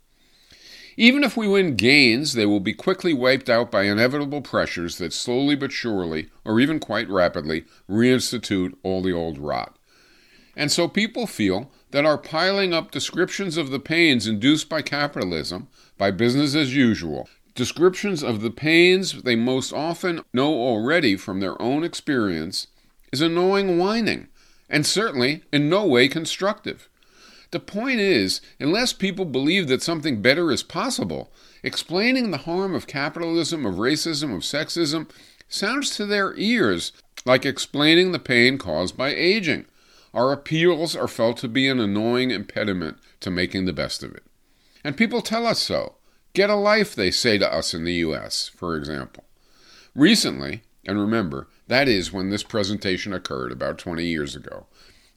Even 0.97 1.25
if 1.25 1.37
we 1.37 1.49
win 1.49 1.75
gains, 1.75 2.35
they 2.35 2.47
will 2.47 2.61
be 2.61 2.73
quickly 2.73 3.13
wiped 3.13 3.51
out 3.51 3.73
by 3.73 3.83
inevitable 3.83 4.43
pressures 4.43 4.99
that 4.99 5.13
slowly 5.13 5.57
but 5.57 5.73
surely, 5.73 6.29
or 6.45 6.61
even 6.61 6.79
quite 6.79 7.09
rapidly, 7.09 7.65
reinstitute 7.91 8.75
all 8.85 9.03
the 9.03 9.13
old 9.13 9.39
rot. 9.39 9.77
And 10.55 10.71
so 10.71 10.87
people 10.87 11.27
feel 11.27 11.73
that 11.91 12.05
are 12.05 12.19
piling 12.19 12.73
up 12.73 12.91
descriptions 12.91 13.57
of 13.57 13.71
the 13.71 13.81
pains 13.81 14.27
induced 14.27 14.69
by 14.69 14.83
capitalism, 14.83 15.69
by 15.99 16.11
business 16.11 16.55
as 16.55 16.75
usual, 16.75 17.29
descriptions 17.55 18.23
of 18.23 18.41
the 18.41 18.51
pains 18.51 19.23
they 19.23 19.37
most 19.37 19.73
often 19.73 20.21
know 20.33 20.53
already 20.53 21.17
from 21.17 21.41
their 21.41 21.61
own 21.61 21.85
experience, 21.85 22.69
is 23.13 23.21
annoying 23.21 23.79
whining, 23.79 24.29
and 24.69 24.87
certainly 24.87 25.43
in 25.53 25.69
no 25.69 25.85
way 25.85 26.09
constructive. 26.09 26.89
The 27.51 27.61
point 27.61 27.99
is, 27.99 28.41
unless 28.61 28.93
people 28.93 29.25
believe 29.25 29.67
that 29.69 29.83
something 29.83 30.23
better 30.23 30.53
is 30.53 30.63
possible, 30.63 31.33
explaining 31.65 32.31
the 32.31 32.39
harm 32.39 32.75
of 32.75 32.87
capitalism, 32.87 33.67
of 33.67 33.75
racism, 33.75 34.35
of 34.35 34.43
sexism 34.43 35.11
sounds 35.49 35.97
to 35.97 36.07
their 36.07 36.35
ears 36.37 36.93
like 37.25 37.45
explaining 37.45 38.13
the 38.13 38.21
pain 38.21 38.57
caused 38.57 38.97
by 38.97 39.13
aging. 39.13 39.67
Our 40.13 40.33
appeals 40.33 40.97
are 40.97 41.09
felt 41.09 41.37
to 41.39 41.49
be 41.49 41.69
an 41.69 41.79
annoying 41.79 42.31
impediment 42.31 42.99
to 43.21 43.31
making 43.31 43.65
the 43.65 43.73
best 43.73 44.03
of 44.03 44.15
it. 44.15 44.25
And 44.83 44.97
people 44.97 45.23
tell 45.23 45.47
us 45.47 45.61
so. 45.61 45.97
Get 46.33 46.51
a 46.51 46.55
life, 46.55 46.95
they 46.95 47.11
say 47.11 47.39
to 47.39 47.53
us 47.53 47.75
in 47.75 47.85
the 47.85 47.95
US, 47.95 48.49
for 48.49 48.77
example. 48.77 49.25
Recently, 49.95 50.63
and 50.87 50.99
remember, 50.99 51.49
that 51.67 51.89
is 51.89 52.13
when 52.13 52.31
this 52.31 52.43
presentation 52.43 53.13
occurred 53.13 53.53
about 53.53 53.79
20 53.79 54.05
years 54.05 54.35
ago, 54.35 54.67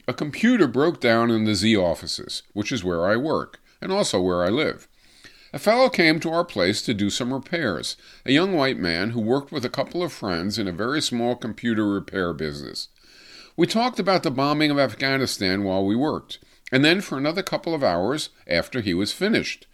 a 0.08 0.14
computer 0.14 0.68
broke 0.68 1.00
down 1.00 1.32
in 1.32 1.46
the 1.46 1.56
Z 1.56 1.78
offices, 1.78 2.44
which 2.54 2.72
is 2.72 2.84
where 2.84 3.06
I 3.06 3.16
work, 3.16 3.60
and 3.82 3.92
also 3.92 4.20
where 4.22 4.44
I 4.44 4.50
live. 4.50 4.88
A 5.54 5.60
fellow 5.60 5.88
came 5.88 6.20
to 6.20 6.32
our 6.32 6.44
place 6.44 6.82
to 6.82 6.96
do 6.96 7.12
some 7.12 7.32
repairs, 7.32 7.96
a 8.26 8.32
young 8.32 8.54
white 8.54 8.78
man 8.78 9.12
who 9.12 9.22
worked 9.22 9.52
with 9.52 9.64
a 9.64 9.70
couple 9.70 10.02
of 10.02 10.12
friends 10.12 10.58
in 10.58 10.68
a 10.68 10.72
very 10.72 11.02
small 11.02 11.36
computer 11.36 11.88
repair 11.88 12.34
business. 12.34 12.88
We 13.56 13.68
talked 13.68 14.00
about 14.00 14.24
the 14.24 14.32
bombing 14.32 14.72
of 14.72 14.80
Afghanistan 14.80 15.64
while 15.64 15.86
we 15.86 15.96
worked, 15.96 16.40
and 16.72 16.84
then 16.84 17.02
for 17.02 17.20
another 17.20 17.44
couple 17.44 17.76
of 17.76 17.84
hours 17.84 18.30
after 18.48 18.82
he 18.82 18.96
was 18.96 19.14
finished. 19.14 19.68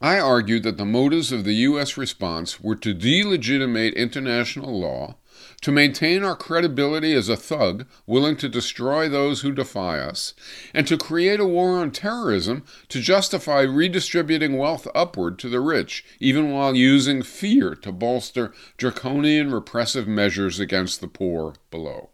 I 0.00 0.20
argued 0.20 0.62
that 0.62 0.76
the 0.76 0.84
motives 0.84 1.32
of 1.32 1.42
the 1.42 1.54
U.S. 1.54 1.96
response 1.96 2.60
were 2.60 2.76
to 2.76 2.94
delegitimate 2.94 3.94
international 3.94 4.78
law 4.78 5.16
to 5.62 5.72
maintain 5.72 6.22
our 6.22 6.36
credibility 6.36 7.14
as 7.14 7.28
a 7.28 7.36
thug 7.36 7.86
willing 8.06 8.36
to 8.36 8.48
destroy 8.48 9.08
those 9.08 9.40
who 9.40 9.52
defy 9.52 9.98
us, 9.98 10.32
and 10.72 10.86
to 10.86 10.96
create 10.96 11.40
a 11.40 11.44
war 11.44 11.78
on 11.78 11.90
terrorism 11.90 12.62
to 12.88 13.00
justify 13.00 13.62
redistributing 13.62 14.56
wealth 14.56 14.86
upward 14.94 15.38
to 15.40 15.48
the 15.48 15.60
rich, 15.60 16.04
even 16.20 16.52
while 16.52 16.76
using 16.76 17.22
fear 17.22 17.74
to 17.74 17.90
bolster 17.90 18.52
draconian 18.76 19.50
repressive 19.50 20.06
measures 20.06 20.60
against 20.60 21.00
the 21.00 21.08
poor 21.08 21.54
below. 21.72 22.10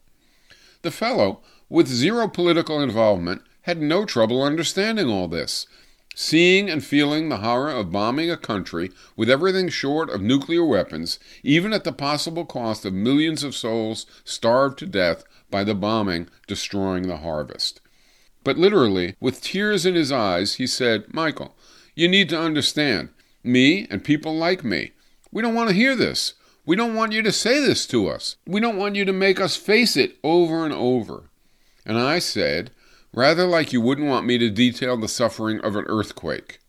The 0.82 0.90
fellow, 0.90 1.40
with 1.68 1.86
zero 1.86 2.28
political 2.28 2.80
involvement, 2.80 3.42
had 3.62 3.80
no 3.80 4.04
trouble 4.04 4.42
understanding 4.42 5.08
all 5.08 5.28
this, 5.28 5.66
Seeing 6.14 6.68
and 6.68 6.84
feeling 6.84 7.28
the 7.28 7.38
horror 7.38 7.70
of 7.70 7.90
bombing 7.90 8.30
a 8.30 8.36
country 8.36 8.90
with 9.16 9.30
everything 9.30 9.70
short 9.70 10.10
of 10.10 10.20
nuclear 10.20 10.64
weapons, 10.64 11.18
even 11.42 11.72
at 11.72 11.84
the 11.84 11.92
possible 11.92 12.44
cost 12.44 12.84
of 12.84 12.92
millions 12.92 13.42
of 13.42 13.54
souls 13.54 14.04
starved 14.22 14.78
to 14.80 14.86
death 14.86 15.24
by 15.50 15.64
the 15.64 15.74
bombing 15.74 16.28
destroying 16.46 17.08
the 17.08 17.18
harvest. 17.18 17.80
But 18.44 18.58
literally, 18.58 19.16
with 19.20 19.40
tears 19.40 19.86
in 19.86 19.94
his 19.94 20.12
eyes, 20.12 20.54
he 20.54 20.66
said, 20.66 21.14
Michael, 21.14 21.56
you 21.94 22.08
need 22.08 22.28
to 22.28 22.38
understand, 22.38 23.08
me 23.42 23.86
and 23.90 24.04
people 24.04 24.34
like 24.34 24.62
me, 24.62 24.92
we 25.30 25.40
don't 25.40 25.54
want 25.54 25.70
to 25.70 25.74
hear 25.74 25.96
this. 25.96 26.34
We 26.64 26.76
don't 26.76 26.94
want 26.94 27.12
you 27.12 27.22
to 27.22 27.32
say 27.32 27.58
this 27.60 27.86
to 27.88 28.08
us. 28.08 28.36
We 28.46 28.60
don't 28.60 28.76
want 28.76 28.94
you 28.94 29.04
to 29.04 29.12
make 29.12 29.40
us 29.40 29.56
face 29.56 29.96
it 29.96 30.18
over 30.22 30.64
and 30.64 30.72
over. 30.72 31.24
And 31.84 31.98
I 31.98 32.20
said, 32.20 32.70
rather 33.12 33.46
like 33.46 33.72
you 33.72 33.80
wouldn't 33.80 34.06
want 34.06 34.26
me 34.26 34.38
to 34.38 34.48
detail 34.48 34.96
the 34.96 35.08
suffering 35.08 35.60
of 35.60 35.74
an 35.74 35.86
earthquake. 35.88 36.60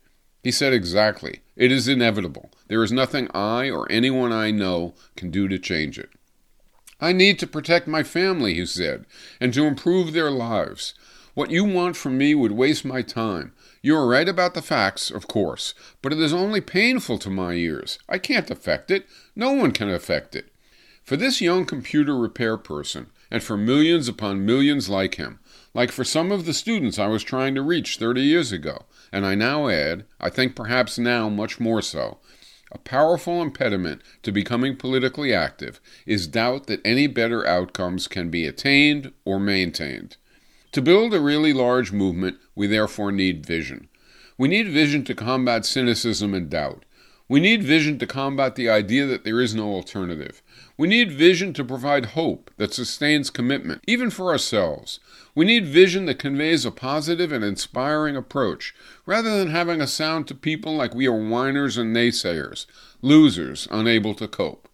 He 0.42 0.50
said 0.50 0.72
exactly. 0.72 1.40
It 1.56 1.70
is 1.70 1.86
inevitable. 1.86 2.50
There 2.66 2.82
is 2.82 2.90
nothing 2.90 3.28
I 3.32 3.70
or 3.70 3.90
anyone 3.90 4.32
I 4.32 4.50
know 4.50 4.94
can 5.16 5.30
do 5.30 5.46
to 5.46 5.58
change 5.58 5.98
it. 5.98 6.10
I 7.00 7.12
need 7.12 7.38
to 7.38 7.46
protect 7.46 7.86
my 7.86 8.02
family, 8.02 8.54
he 8.54 8.66
said, 8.66 9.06
and 9.40 9.54
to 9.54 9.64
improve 9.64 10.12
their 10.12 10.30
lives. 10.30 10.94
What 11.34 11.50
you 11.50 11.64
want 11.64 11.96
from 11.96 12.18
me 12.18 12.34
would 12.34 12.52
waste 12.52 12.84
my 12.84 13.02
time. 13.02 13.52
You 13.84 13.96
are 13.96 14.06
right 14.06 14.30
about 14.30 14.54
the 14.54 14.62
facts, 14.62 15.10
of 15.10 15.28
course, 15.28 15.74
but 16.00 16.10
it 16.10 16.18
is 16.18 16.32
only 16.32 16.62
painful 16.62 17.18
to 17.18 17.28
my 17.28 17.52
ears. 17.52 17.98
I 18.08 18.16
can't 18.16 18.50
affect 18.50 18.90
it. 18.90 19.06
No 19.36 19.52
one 19.52 19.72
can 19.72 19.90
affect 19.90 20.34
it. 20.34 20.46
For 21.02 21.18
this 21.18 21.42
young 21.42 21.66
computer 21.66 22.16
repair 22.16 22.56
person, 22.56 23.08
and 23.30 23.42
for 23.42 23.58
millions 23.58 24.08
upon 24.08 24.46
millions 24.46 24.88
like 24.88 25.16
him, 25.16 25.38
like 25.74 25.92
for 25.92 26.02
some 26.02 26.32
of 26.32 26.46
the 26.46 26.54
students 26.54 26.98
I 26.98 27.08
was 27.08 27.22
trying 27.22 27.54
to 27.56 27.60
reach 27.60 27.98
30 27.98 28.22
years 28.22 28.52
ago, 28.52 28.86
and 29.12 29.26
I 29.26 29.34
now 29.34 29.68
add, 29.68 30.06
I 30.18 30.30
think 30.30 30.56
perhaps 30.56 30.98
now 30.98 31.28
much 31.28 31.60
more 31.60 31.82
so, 31.82 32.16
a 32.72 32.78
powerful 32.78 33.42
impediment 33.42 34.00
to 34.22 34.32
becoming 34.32 34.76
politically 34.76 35.34
active 35.34 35.78
is 36.06 36.26
doubt 36.26 36.68
that 36.68 36.80
any 36.86 37.06
better 37.06 37.46
outcomes 37.46 38.08
can 38.08 38.30
be 38.30 38.46
attained 38.46 39.12
or 39.26 39.38
maintained. 39.38 40.16
To 40.74 40.82
build 40.82 41.14
a 41.14 41.20
really 41.20 41.52
large 41.52 41.92
movement, 41.92 42.38
we 42.56 42.66
therefore 42.66 43.12
need 43.12 43.46
vision. 43.46 43.86
We 44.36 44.48
need 44.48 44.66
vision 44.66 45.04
to 45.04 45.14
combat 45.14 45.64
cynicism 45.64 46.34
and 46.34 46.50
doubt. 46.50 46.84
We 47.28 47.38
need 47.38 47.62
vision 47.62 47.96
to 48.00 48.08
combat 48.08 48.56
the 48.56 48.68
idea 48.68 49.06
that 49.06 49.22
there 49.22 49.40
is 49.40 49.54
no 49.54 49.68
alternative. 49.68 50.42
We 50.76 50.88
need 50.88 51.12
vision 51.12 51.52
to 51.52 51.64
provide 51.64 52.06
hope 52.06 52.50
that 52.56 52.74
sustains 52.74 53.30
commitment, 53.30 53.82
even 53.86 54.10
for 54.10 54.32
ourselves. 54.32 54.98
We 55.32 55.44
need 55.44 55.64
vision 55.64 56.06
that 56.06 56.18
conveys 56.18 56.64
a 56.64 56.72
positive 56.72 57.30
and 57.30 57.44
inspiring 57.44 58.16
approach, 58.16 58.74
rather 59.06 59.38
than 59.38 59.50
having 59.50 59.80
a 59.80 59.86
sound 59.86 60.26
to 60.26 60.34
people 60.34 60.74
like 60.74 60.92
we 60.92 61.06
are 61.06 61.12
whiners 61.12 61.78
and 61.78 61.94
naysayers, 61.94 62.66
losers 63.00 63.68
unable 63.70 64.16
to 64.16 64.26
cope. 64.26 64.68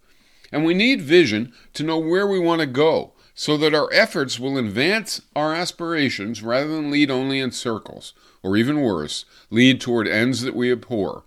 And 0.51 0.65
we 0.65 0.73
need 0.73 1.03
vision 1.03 1.53
to 1.75 1.83
know 1.83 1.99
where 1.99 2.27
we 2.27 2.39
want 2.39 2.63
to 2.63 2.67
go, 2.67 3.13
so 3.41 3.57
that 3.57 3.73
our 3.73 3.91
efforts 3.91 4.39
will 4.39 4.59
advance 4.59 5.23
our 5.35 5.55
aspirations 5.55 6.43
rather 6.43 6.69
than 6.69 6.91
lead 6.91 7.11
only 7.11 7.41
in 7.41 7.51
circles, 7.51 8.13
or 8.43 8.55
even 8.55 8.83
worse, 8.83 9.25
lead 9.49 9.81
toward 9.81 10.07
ends 10.07 10.43
that 10.43 10.55
we 10.55 10.71
abhor, 10.71 11.23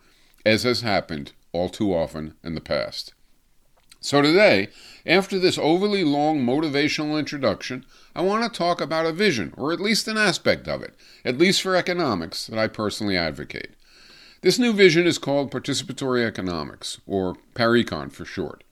as 0.46 0.62
has 0.62 0.82
happened 0.82 1.32
all 1.54 1.70
too 1.70 1.92
often 1.92 2.36
in 2.44 2.54
the 2.54 2.62
past. 2.62 3.16
So 4.00 4.22
today, 4.22 4.68
after 5.08 5.40
this 5.40 5.58
overly 5.58 6.04
long 6.04 6.46
motivational 6.46 7.18
introduction, 7.18 7.84
I 8.16 8.22
want 8.22 8.44
to 8.44 8.56
talk 8.56 8.80
about 8.80 9.08
a 9.08 9.12
vision, 9.12 9.52
or 9.58 9.74
at 9.74 9.82
least 9.82 10.08
an 10.08 10.16
aspect 10.16 10.68
of 10.68 10.84
it, 10.84 10.94
at 11.26 11.40
least 11.40 11.64
for 11.64 11.76
economics, 11.76 12.46
that 12.46 12.60
I 12.60 12.68
personally 12.68 13.18
advocate. 13.18 13.72
This 14.42 14.60
new 14.60 14.72
vision 14.72 15.08
is 15.08 15.18
called 15.18 15.50
participatory 15.50 16.24
economics, 16.24 17.02
or 17.08 17.38
PARECON 17.56 18.12
for 18.12 18.24
short. 18.24 18.64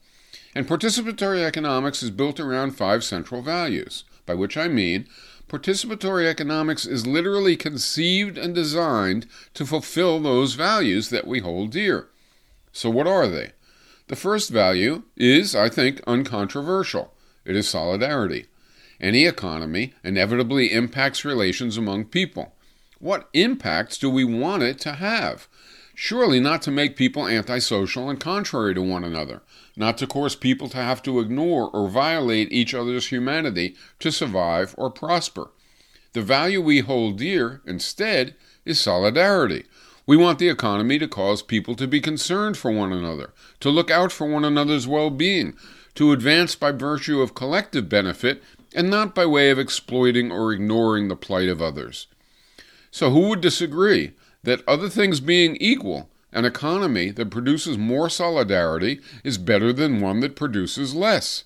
And 0.53 0.67
participatory 0.67 1.43
economics 1.43 2.03
is 2.03 2.11
built 2.11 2.39
around 2.39 2.71
five 2.71 3.03
central 3.03 3.41
values, 3.41 4.03
by 4.25 4.33
which 4.33 4.57
I 4.57 4.67
mean 4.67 5.07
participatory 5.47 6.25
economics 6.25 6.85
is 6.85 7.05
literally 7.05 7.57
conceived 7.57 8.37
and 8.37 8.55
designed 8.55 9.27
to 9.53 9.65
fulfill 9.65 10.19
those 10.19 10.53
values 10.53 11.09
that 11.09 11.27
we 11.27 11.39
hold 11.39 11.71
dear. 11.71 12.07
So, 12.71 12.89
what 12.89 13.07
are 13.07 13.27
they? 13.27 13.51
The 14.07 14.15
first 14.15 14.49
value 14.49 15.03
is, 15.17 15.55
I 15.55 15.69
think, 15.69 16.01
uncontroversial 16.07 17.13
it 17.45 17.55
is 17.55 17.67
solidarity. 17.67 18.45
Any 18.99 19.25
economy 19.25 19.93
inevitably 20.03 20.71
impacts 20.71 21.25
relations 21.25 21.75
among 21.75 22.05
people. 22.05 22.53
What 22.99 23.29
impacts 23.33 23.97
do 23.97 24.09
we 24.09 24.23
want 24.23 24.61
it 24.61 24.79
to 24.81 24.93
have? 24.93 25.47
Surely 26.03 26.39
not 26.39 26.63
to 26.63 26.71
make 26.71 26.95
people 26.95 27.27
antisocial 27.27 28.09
and 28.09 28.19
contrary 28.19 28.73
to 28.73 28.81
one 28.81 29.03
another, 29.03 29.43
not 29.75 29.99
to 29.99 30.07
cause 30.07 30.35
people 30.35 30.67
to 30.67 30.77
have 30.77 31.03
to 31.03 31.19
ignore 31.19 31.69
or 31.69 31.87
violate 31.87 32.51
each 32.51 32.73
other's 32.73 33.09
humanity 33.09 33.75
to 33.99 34.11
survive 34.11 34.73
or 34.79 34.89
prosper. 34.89 35.51
The 36.13 36.23
value 36.23 36.59
we 36.59 36.79
hold 36.79 37.19
dear, 37.19 37.61
instead, 37.67 38.33
is 38.65 38.79
solidarity. 38.79 39.65
We 40.07 40.17
want 40.17 40.39
the 40.39 40.49
economy 40.49 40.97
to 40.97 41.07
cause 41.07 41.43
people 41.43 41.75
to 41.75 41.85
be 41.85 42.01
concerned 42.01 42.57
for 42.57 42.71
one 42.71 42.91
another, 42.91 43.31
to 43.59 43.69
look 43.69 43.91
out 43.91 44.11
for 44.11 44.25
one 44.25 44.43
another's 44.43 44.87
well 44.87 45.11
being, 45.11 45.53
to 45.93 46.13
advance 46.13 46.55
by 46.55 46.71
virtue 46.71 47.21
of 47.21 47.35
collective 47.35 47.89
benefit 47.89 48.41
and 48.73 48.89
not 48.89 49.13
by 49.13 49.27
way 49.27 49.51
of 49.51 49.59
exploiting 49.59 50.31
or 50.31 50.51
ignoring 50.51 51.09
the 51.09 51.15
plight 51.15 51.47
of 51.47 51.61
others. 51.61 52.07
So, 52.89 53.11
who 53.11 53.29
would 53.29 53.41
disagree 53.41 54.13
that, 54.43 54.67
other 54.67 54.89
things 54.89 55.19
being 55.19 55.55
equal, 55.57 56.09
an 56.31 56.45
economy 56.45 57.11
that 57.11 57.29
produces 57.29 57.77
more 57.77 58.09
solidarity 58.09 59.01
is 59.23 59.37
better 59.37 59.73
than 59.73 60.01
one 60.01 60.21
that 60.21 60.35
produces 60.35 60.95
less. 60.95 61.43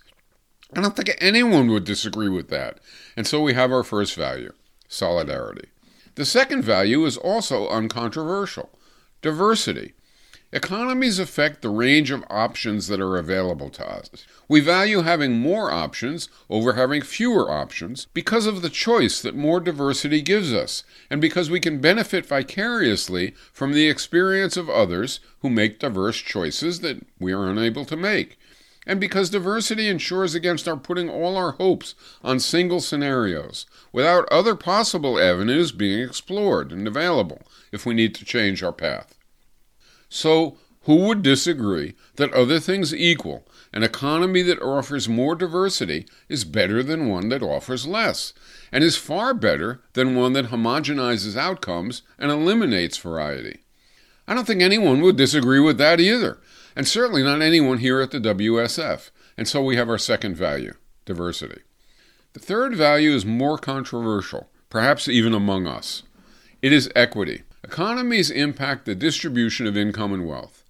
I 0.75 0.82
don't 0.82 0.96
think 0.96 1.16
anyone 1.20 1.70
would 1.72 1.84
disagree 1.86 2.30
with 2.30 2.50
that. 2.50 2.80
And 3.16 3.25
so 3.25 3.42
we 3.42 3.54
have 3.54 3.72
our 3.72 3.84
first 3.84 4.16
value 4.16 4.52
solidarity. 4.88 5.70
The 6.16 6.25
second 6.25 6.64
value 6.64 7.06
is 7.06 7.18
also 7.18 7.68
uncontroversial 7.70 8.70
diversity. 9.22 9.94
Economies 10.54 11.20
affect 11.20 11.62
the 11.62 11.70
range 11.70 12.12
of 12.12 12.24
options 12.30 12.88
that 12.88 13.02
are 13.02 13.18
available 13.18 13.70
to 13.70 13.86
us. 13.86 14.10
We 14.48 14.62
value 14.62 15.02
having 15.02 15.40
more 15.40 15.72
options 15.72 16.30
over 16.50 16.74
having 16.74 17.02
fewer 17.02 17.52
options 17.52 18.08
because 18.14 18.46
of 18.46 18.62
the 18.62 18.70
choice 18.70 19.22
that 19.22 19.36
more 19.36 19.60
diversity 19.60 20.22
gives 20.22 20.54
us, 20.54 20.84
and 21.10 21.20
because 21.20 21.50
we 21.50 21.60
can 21.60 21.82
benefit 21.82 22.25
vicariously 22.25 23.34
from 23.52 23.74
the 23.74 23.90
experience 23.90 24.56
of 24.56 24.70
others 24.70 25.20
who 25.40 25.50
make 25.50 25.80
diverse 25.80 26.18
choices 26.18 26.80
that 26.82 27.06
we 27.20 27.34
are 27.34 27.50
unable 27.50 27.84
to 27.84 27.98
make, 27.98 28.38
and 28.86 29.00
because 29.00 29.32
diversity 29.32 29.90
ensures 29.90 30.36
against 30.36 30.68
our 30.68 30.78
putting 30.78 31.10
all 31.10 31.36
our 31.36 31.54
hopes 31.54 31.96
on 32.24 32.40
single 32.40 32.80
scenarios, 32.80 33.66
without 33.92 34.32
other 34.32 34.56
possible 34.56 35.20
avenues 35.20 35.72
being 35.72 36.00
explored 36.00 36.72
and 36.72 36.88
available 36.88 37.42
if 37.72 37.86
we 37.86 37.96
need 37.96 38.14
to 38.14 38.24
change 38.24 38.62
our 38.62 38.72
path. 38.72 39.15
So, 40.10 40.58
who 40.82 40.98
would 41.08 41.24
disagree 41.24 41.96
that 42.18 42.32
other 42.34 42.60
things 42.60 42.94
equal, 42.94 43.48
an 43.74 43.84
economy 43.84 44.44
that 44.44 44.62
offers 44.62 45.10
more 45.10 45.36
diversity 45.36 46.06
is 46.30 46.46
better 46.46 46.84
than 46.84 47.10
one 47.10 47.30
that 47.30 47.42
offers 47.42 47.88
less, 47.88 48.34
and 48.72 48.84
is 48.84 48.96
far 48.96 49.34
better 49.34 49.82
than 49.94 50.16
one 50.16 50.34
that 50.34 50.48
homogenizes 50.48 51.36
outcomes 51.36 52.04
and 52.20 52.32
eliminates 52.32 52.98
variety? 52.98 53.62
I 54.28 54.34
don't 54.34 54.46
think 54.46 54.62
anyone 54.62 55.02
would 55.02 55.18
disagree 55.18 55.60
with 55.60 55.78
that 55.80 56.00
either, 56.00 56.40
and 56.76 56.88
certainly 56.88 57.24
not 57.24 57.42
anyone 57.42 57.80
here 57.80 58.00
at 58.00 58.12
the 58.12 58.20
WSF. 58.20 59.10
And 59.38 59.48
so 59.48 59.64
we 59.64 59.76
have 59.76 59.90
our 59.90 59.98
second 59.98 60.36
value 60.36 60.74
diversity. 61.06 61.62
The 62.34 62.40
third 62.40 62.76
value 62.76 63.12
is 63.12 63.26
more 63.26 63.58
controversial, 63.58 64.50
perhaps 64.70 65.08
even 65.08 65.34
among 65.34 65.68
us. 65.68 66.04
It 66.62 66.74
is 66.74 66.92
equity. 66.96 67.44
Economies 67.66 68.30
impact 68.30 68.86
the 68.86 68.94
distribution 68.94 69.66
of 69.66 69.76
income 69.76 70.14
and 70.14 70.28
wealth. 70.28 70.64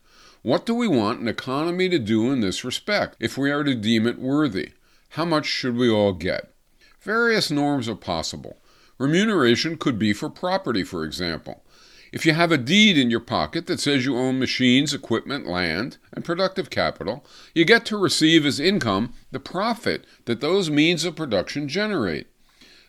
What 0.43 0.65
do 0.65 0.73
we 0.73 0.87
want 0.87 1.19
an 1.19 1.27
economy 1.27 1.89
to 1.89 1.99
do 1.99 2.31
in 2.31 2.39
this 2.39 2.63
respect 2.63 3.17
if 3.19 3.37
we 3.37 3.51
are 3.51 3.65
to 3.65 3.75
deem 3.75 4.07
it 4.07 4.17
worthy? 4.17 4.71
How 5.09 5.25
much 5.25 5.45
should 5.45 5.75
we 5.75 5.89
all 5.89 6.13
get? 6.13 6.53
Various 7.01 7.51
norms 7.51 7.89
are 7.89 7.95
possible. 7.95 8.61
Remuneration 8.97 9.75
could 9.75 9.99
be 9.99 10.13
for 10.13 10.29
property, 10.29 10.85
for 10.85 11.03
example. 11.03 11.65
If 12.13 12.25
you 12.25 12.31
have 12.31 12.53
a 12.53 12.57
deed 12.57 12.97
in 12.97 13.11
your 13.11 13.19
pocket 13.19 13.67
that 13.67 13.81
says 13.81 14.05
you 14.05 14.17
own 14.17 14.39
machines, 14.39 14.93
equipment, 14.93 15.45
land, 15.45 15.97
and 16.13 16.23
productive 16.23 16.69
capital, 16.69 17.25
you 17.53 17.65
get 17.65 17.85
to 17.87 17.97
receive 17.97 18.45
as 18.45 18.57
income 18.57 19.13
the 19.31 19.41
profit 19.41 20.05
that 20.23 20.39
those 20.39 20.69
means 20.69 21.03
of 21.03 21.17
production 21.17 21.67
generate. 21.67 22.27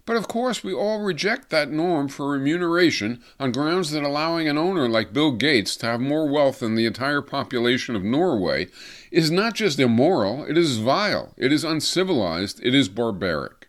But 0.06 0.16
of 0.16 0.28
course, 0.28 0.62
we 0.62 0.72
all 0.72 1.00
reject 1.02 1.50
that 1.50 1.72
norm 1.72 2.06
for 2.06 2.28
remuneration 2.28 3.20
on 3.40 3.50
grounds 3.50 3.90
that 3.90 4.04
allowing 4.04 4.48
an 4.48 4.56
owner 4.56 4.88
like 4.88 5.12
Bill 5.12 5.32
Gates 5.32 5.74
to 5.78 5.86
have 5.86 6.00
more 6.00 6.28
wealth 6.28 6.60
than 6.60 6.76
the 6.76 6.86
entire 6.86 7.20
population 7.20 7.96
of 7.96 8.04
Norway 8.04 8.68
is 9.10 9.32
not 9.32 9.54
just 9.54 9.80
immoral, 9.80 10.44
it 10.44 10.56
is 10.56 10.78
vile, 10.78 11.34
it 11.36 11.52
is 11.52 11.64
uncivilized, 11.64 12.64
it 12.64 12.72
is 12.72 12.88
barbaric. 12.88 13.66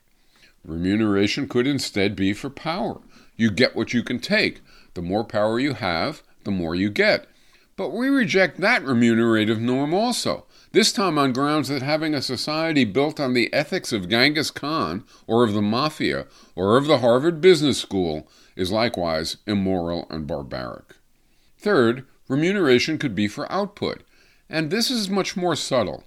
Remuneration 0.64 1.50
could 1.50 1.66
instead 1.66 2.16
be 2.16 2.34
for 2.34 2.52
power. 2.52 3.02
You 3.36 3.50
get 3.50 3.76
what 3.76 3.96
you 3.96 4.04
can 4.04 4.20
take. 4.20 4.62
The 4.94 5.02
more 5.02 5.24
power 5.24 5.60
you 5.60 5.74
have, 5.74 6.22
the 6.44 6.52
more 6.52 6.76
you 6.76 6.92
get. 6.92 7.28
But 7.76 7.90
we 7.90 8.10
reject 8.10 8.60
that 8.60 8.84
remunerative 8.84 9.60
norm 9.60 9.94
also 9.94 10.46
this 10.78 10.94
time 10.94 11.18
on 11.18 11.34
grounds 11.34 11.70
that 11.70 11.82
having 11.82 12.14
a 12.14 12.22
society 12.22 12.86
built 12.86 13.20
on 13.20 13.34
the 13.34 13.52
ethics 13.52 13.92
of 13.92 14.08
Genghis 14.08 14.52
Khan, 14.52 15.04
or 15.26 15.44
of 15.44 15.56
the 15.56 15.62
Mafia, 15.64 16.28
or 16.56 16.78
of 16.78 16.86
the 16.86 17.00
Harvard 17.00 17.42
Business 17.42 17.80
School 17.80 18.28
is 18.56 18.72
likewise 18.72 19.38
immoral 19.48 20.06
and 20.12 20.28
barbaric. 20.28 20.94
Third, 21.58 22.06
remuneration 22.28 23.00
could 23.00 23.16
be 23.16 23.28
for 23.28 23.52
output, 23.52 24.04
and 24.52 24.70
this 24.70 24.92
is 24.92 25.10
much 25.10 25.36
more 25.36 25.56
subtle. 25.56 26.04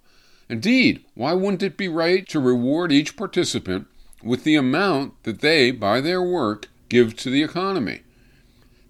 Indeed, 0.48 1.04
why 1.14 1.32
wouldn't 1.32 1.64
it 1.64 1.76
be 1.76 1.88
right 1.88 2.24
to 2.28 2.38
reward 2.38 2.92
each 2.92 3.16
participant 3.16 3.88
with 4.22 4.44
the 4.44 4.54
amount 4.54 5.20
that 5.24 5.40
they, 5.40 5.72
by 5.72 6.00
their 6.00 6.22
work, 6.22 6.68
give 6.88 7.16
to 7.16 7.28
the 7.28 7.42
economy? 7.42 8.02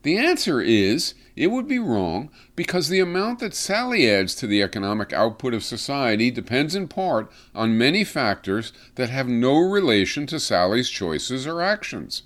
The 0.03 0.19
answer 0.19 0.61
is 0.61 1.15
it 1.41 1.51
would 1.51 1.67
be 1.67 1.79
wrong 1.79 2.29
because 2.55 2.91
the 2.91 3.01
amount 3.01 3.39
that 3.39 3.55
Sally 3.55 4.11
adds 4.11 4.35
to 4.35 4.47
the 4.47 4.63
economic 4.63 5.15
output 5.15 5.55
of 5.55 5.65
society 5.65 6.31
depends 6.31 6.75
in 6.75 6.87
part 6.87 7.33
on 7.55 7.79
many 7.79 8.05
factors 8.05 8.75
that 8.97 9.09
have 9.09 9.27
no 9.27 9.59
relation 9.59 10.27
to 10.27 10.39
Sally's 10.39 10.91
choices 10.91 11.47
or 11.47 11.63
actions. 11.63 12.25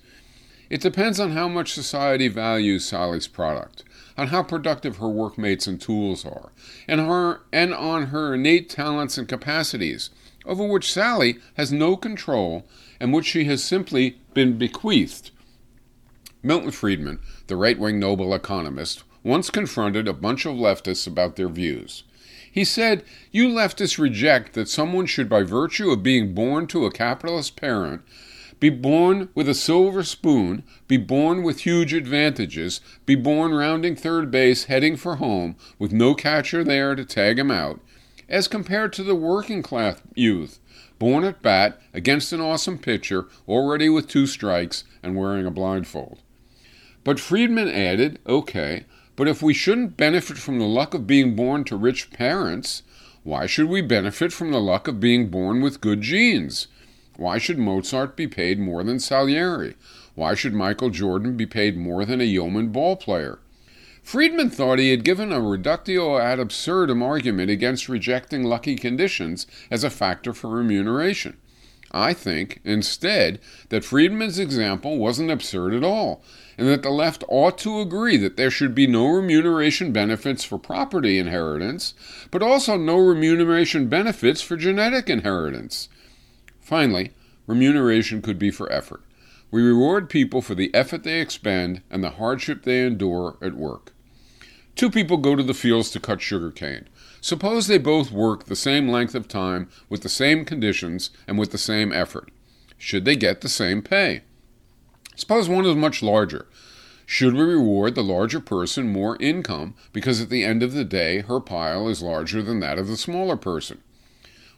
It 0.68 0.81
depends 0.81 1.20
on 1.20 1.31
how 1.31 1.46
much 1.46 1.72
society 1.72 2.27
values 2.27 2.87
Sally's 2.87 3.29
product, 3.29 3.85
on 4.18 4.29
how 4.29 4.42
productive 4.42 4.96
her 4.96 5.09
workmates 5.09 5.68
and 5.68 5.81
tools 5.81 6.24
are, 6.24 6.50
and, 6.88 7.00
her, 7.00 7.42
and 7.53 7.72
on 7.72 8.07
her 8.07 8.35
innate 8.35 8.68
talents 8.68 9.16
and 9.16 9.29
capacities, 9.29 10.11
over 10.44 10.66
which 10.66 10.92
Sally 10.92 11.38
has 11.57 11.70
no 11.70 11.96
control 11.96 12.66
and 12.98 13.14
which 13.14 13.27
she 13.27 13.44
has 13.44 13.62
simply 13.62 14.18
been 14.35 14.59
bequeathed 14.59 15.31
Milton 16.44 16.72
Friedman, 16.72 17.20
the 17.46 17.57
right 17.57 17.78
wing 17.78 17.98
Nobel 17.98 18.35
economist, 18.35 19.02
once 19.22 19.48
confronted 19.48 20.07
a 20.07 20.12
bunch 20.12 20.44
of 20.44 20.54
leftists 20.54 21.07
about 21.07 21.37
their 21.37 21.48
views. 21.48 22.04
He 22.52 22.66
said, 22.66 23.02
You 23.33 23.48
leftists 23.48 23.98
reject 23.98 24.52
that 24.52 24.68
someone 24.68 25.07
should, 25.07 25.26
by 25.26 25.42
virtue 25.42 25.90
of 25.90 26.02
being 26.02 26.35
born 26.35 26.66
to 26.66 26.85
a 26.85 26.92
capitalist 26.92 27.57
parent, 27.57 28.02
be 28.61 28.68
born 28.68 29.30
with 29.35 29.48
a 29.48 29.54
silver 29.54 30.02
spoon, 30.02 30.64
be 30.87 30.98
born 30.98 31.42
with 31.42 31.61
huge 31.61 31.94
advantages, 31.94 32.83
be 33.07 33.14
born 33.14 33.54
rounding 33.54 33.96
third 33.96 34.30
base, 34.30 34.64
heading 34.64 34.96
for 34.96 35.16
home, 35.16 35.57
with 35.78 35.92
no 35.92 36.14
catcher 36.14 36.62
there 36.62 36.94
to 36.94 37.07
tag 37.07 37.38
him 37.38 37.50
out, 37.50 37.80
as 38.28 38.48
compared 38.48 38.92
to 38.92 39.02
the 39.02 39.14
working 39.14 39.62
class 39.62 40.02
youth, 40.14 40.61
born 40.98 41.24
at 41.24 41.40
bat 41.40 41.80
against 41.94 42.35
an 42.35 42.40
awesome 42.42 42.76
pitcher, 42.76 43.28
already 43.48 43.88
with 43.88 44.09
two 44.09 44.26
strikes 44.26 44.85
and 45.02 45.16
wearing 45.16 45.46
a 45.46 45.50
blindfold. 45.50 46.20
But 47.04 47.20
Friedman 47.20 47.68
added, 47.68 48.18
okay, 48.26 48.84
but 49.14 49.28
if 49.28 49.42
we 49.42 49.52
shouldn't 49.54 49.96
benefit 49.96 50.38
from 50.38 50.58
the 50.58 50.66
luck 50.66 50.94
of 50.94 51.06
being 51.06 51.36
born 51.36 51.62
to 51.64 51.76
rich 51.76 52.10
parents, 52.10 52.82
why 53.22 53.46
should 53.46 53.68
we 53.68 53.82
benefit 53.82 54.32
from 54.32 54.50
the 54.50 54.60
luck 54.60 54.88
of 54.88 55.00
being 55.00 55.28
born 55.28 55.60
with 55.60 55.82
good 55.82 56.00
genes? 56.00 56.66
Why 57.16 57.38
should 57.38 57.58
Mozart 57.58 58.16
be 58.16 58.26
paid 58.26 58.58
more 58.58 58.82
than 58.82 58.98
Salieri? 58.98 59.76
Why 60.14 60.34
should 60.34 60.54
Michael 60.54 60.90
Jordan 60.90 61.36
be 61.36 61.46
paid 61.46 61.76
more 61.76 62.04
than 62.04 62.20
a 62.20 62.24
yeoman 62.24 62.68
ball 62.68 62.96
player? 62.96 63.38
Friedman 64.02 64.50
thought 64.50 64.78
he 64.78 64.90
had 64.90 65.04
given 65.04 65.32
a 65.32 65.40
reductio 65.40 66.18
ad 66.18 66.38
absurdum 66.38 67.02
argument 67.02 67.50
against 67.50 67.88
rejecting 67.88 68.42
lucky 68.42 68.76
conditions 68.76 69.46
as 69.70 69.84
a 69.84 69.90
factor 69.90 70.32
for 70.32 70.50
remuneration. 70.50 71.36
I 71.94 72.12
think, 72.12 72.61
instead, 72.64 73.38
that 73.68 73.85
Friedman's 73.85 74.40
example 74.40 74.98
wasn't 74.98 75.30
absurd 75.30 75.74
at 75.74 75.85
all, 75.85 76.24
and 76.59 76.66
that 76.66 76.83
the 76.83 76.90
left 76.90 77.22
ought 77.28 77.57
to 77.59 77.80
agree 77.80 78.16
that 78.16 78.37
there 78.37 78.50
should 78.50 78.74
be 78.74 78.88
no 78.88 79.07
remuneration 79.07 79.92
benefits 79.92 80.42
for 80.42 80.59
property 80.59 81.20
inheritance, 81.20 81.94
but 82.33 82.42
also 82.42 82.76
no 82.76 82.98
remuneration 82.98 83.87
benefits 83.87 84.42
for 84.42 84.57
genetic 84.57 85.09
inheritance. 85.09 85.88
Finally, 86.61 87.12
remuneration 87.46 88.20
could 88.20 88.40
be 88.40 88.50
for 88.50 88.70
effort. 88.72 89.02
We 89.52 89.62
reward 89.62 90.11
people 90.11 90.42
for 90.42 90.57
the 90.57 90.74
effort 90.74 91.04
they 91.04 91.20
expend 91.20 91.80
and 91.92 92.02
the 92.02 92.11
hardship 92.11 92.64
they 92.64 92.85
endure 92.85 93.37
at 93.40 93.54
work. 93.54 93.92
Two 94.74 94.90
people 94.90 95.18
go 95.18 95.37
to 95.37 95.44
the 95.44 95.54
fields 95.54 95.90
to 95.92 96.00
cut 96.00 96.20
sugar 96.20 96.50
cane. 96.50 96.88
Suppose 97.24 97.68
they 97.68 97.78
both 97.78 98.12
work 98.12 98.44
the 98.44 98.54
same 98.54 98.87
length 98.87 99.14
of 99.14 99.28
time, 99.28 99.70
with 99.88 100.02
the 100.02 100.10
same 100.10 100.44
conditions, 100.44 101.08
and 101.26 101.38
with 101.38 101.52
the 101.52 101.56
same 101.56 101.90
effort. 101.90 102.30
Should 102.76 103.06
they 103.06 103.16
get 103.16 103.40
the 103.40 103.48
same 103.48 103.80
pay? 103.80 104.24
Suppose 105.16 105.48
one 105.48 105.64
is 105.64 105.74
much 105.74 106.02
larger. 106.02 106.46
Should 107.06 107.32
we 107.32 107.40
reward 107.40 107.94
the 107.94 108.04
larger 108.04 108.40
person 108.40 108.92
more 108.92 109.16
income 109.20 109.74
because 109.90 110.20
at 110.20 110.28
the 110.28 110.44
end 110.44 110.62
of 110.62 110.74
the 110.74 110.84
day 110.84 111.22
her 111.22 111.40
pile 111.40 111.88
is 111.88 112.02
larger 112.02 112.42
than 112.42 112.60
that 112.60 112.78
of 112.78 112.88
the 112.88 112.96
smaller 112.98 113.38
person? 113.38 113.80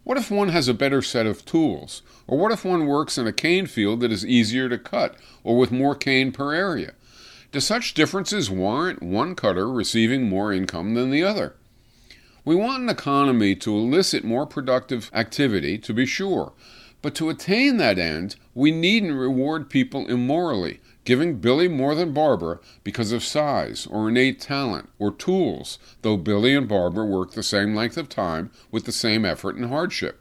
What 0.03 0.19
if 0.19 0.29
one 0.29 0.49
has 0.49 0.67
a 0.67 0.75
better 0.75 1.03
set 1.03 1.25
of 1.25 1.45
tools? 1.45 2.03
Or 2.27 2.37
what 2.37 2.51
if 2.51 2.65
one 2.65 2.87
works 2.89 3.17
in 3.17 3.29
a 3.29 3.33
cane 3.33 3.67
field 3.67 4.01
that 4.01 4.11
is 4.11 4.27
easier 4.27 4.69
to 4.69 4.77
cut 4.77 5.15
or 5.45 5.57
with 5.57 5.71
more 5.71 5.95
cane 5.95 6.33
per 6.33 6.53
area? 6.53 6.95
Do 7.53 7.61
such 7.61 7.95
differences 7.95 8.51
warrant 8.51 9.05
one 9.05 9.37
cutter 9.37 9.71
receiving 9.71 10.29
more 10.29 10.53
income 10.53 10.95
than 10.95 11.13
the 11.13 11.23
other? 11.23 11.55
We 12.47 12.55
want 12.55 12.85
an 12.85 12.89
economy 12.89 13.57
to 13.57 13.77
elicit 13.77 14.23
more 14.23 14.47
productive 14.47 15.11
activity, 15.13 15.79
to 15.79 15.93
be 15.93 16.07
sure, 16.07 16.53
but 17.03 17.13
to 17.17 17.29
attain 17.29 17.79
that 17.79 17.99
end, 17.99 18.37
we 18.55 18.71
needn't 18.71 19.19
reward 19.19 19.69
people 19.69 20.07
immorally, 20.07 20.79
giving 21.05 21.41
Billy 21.41 21.67
more 21.67 21.97
than 21.97 22.13
Barbara 22.13 22.61
because 22.85 23.11
of 23.11 23.25
size 23.25 23.89
or 23.91 24.09
innate 24.09 24.41
talent 24.41 24.91
or 25.01 25.11
tools, 25.11 25.81
though 26.03 26.17
Billy 26.17 26.55
and 26.55 26.69
Barbara 26.69 27.05
work 27.05 27.33
the 27.33 27.43
same 27.43 27.75
length 27.75 27.97
of 27.97 28.09
time 28.09 28.53
with 28.71 28.85
the 28.85 28.93
same 28.93 29.25
effort 29.25 29.57
and 29.57 29.67
hardship. 29.67 30.21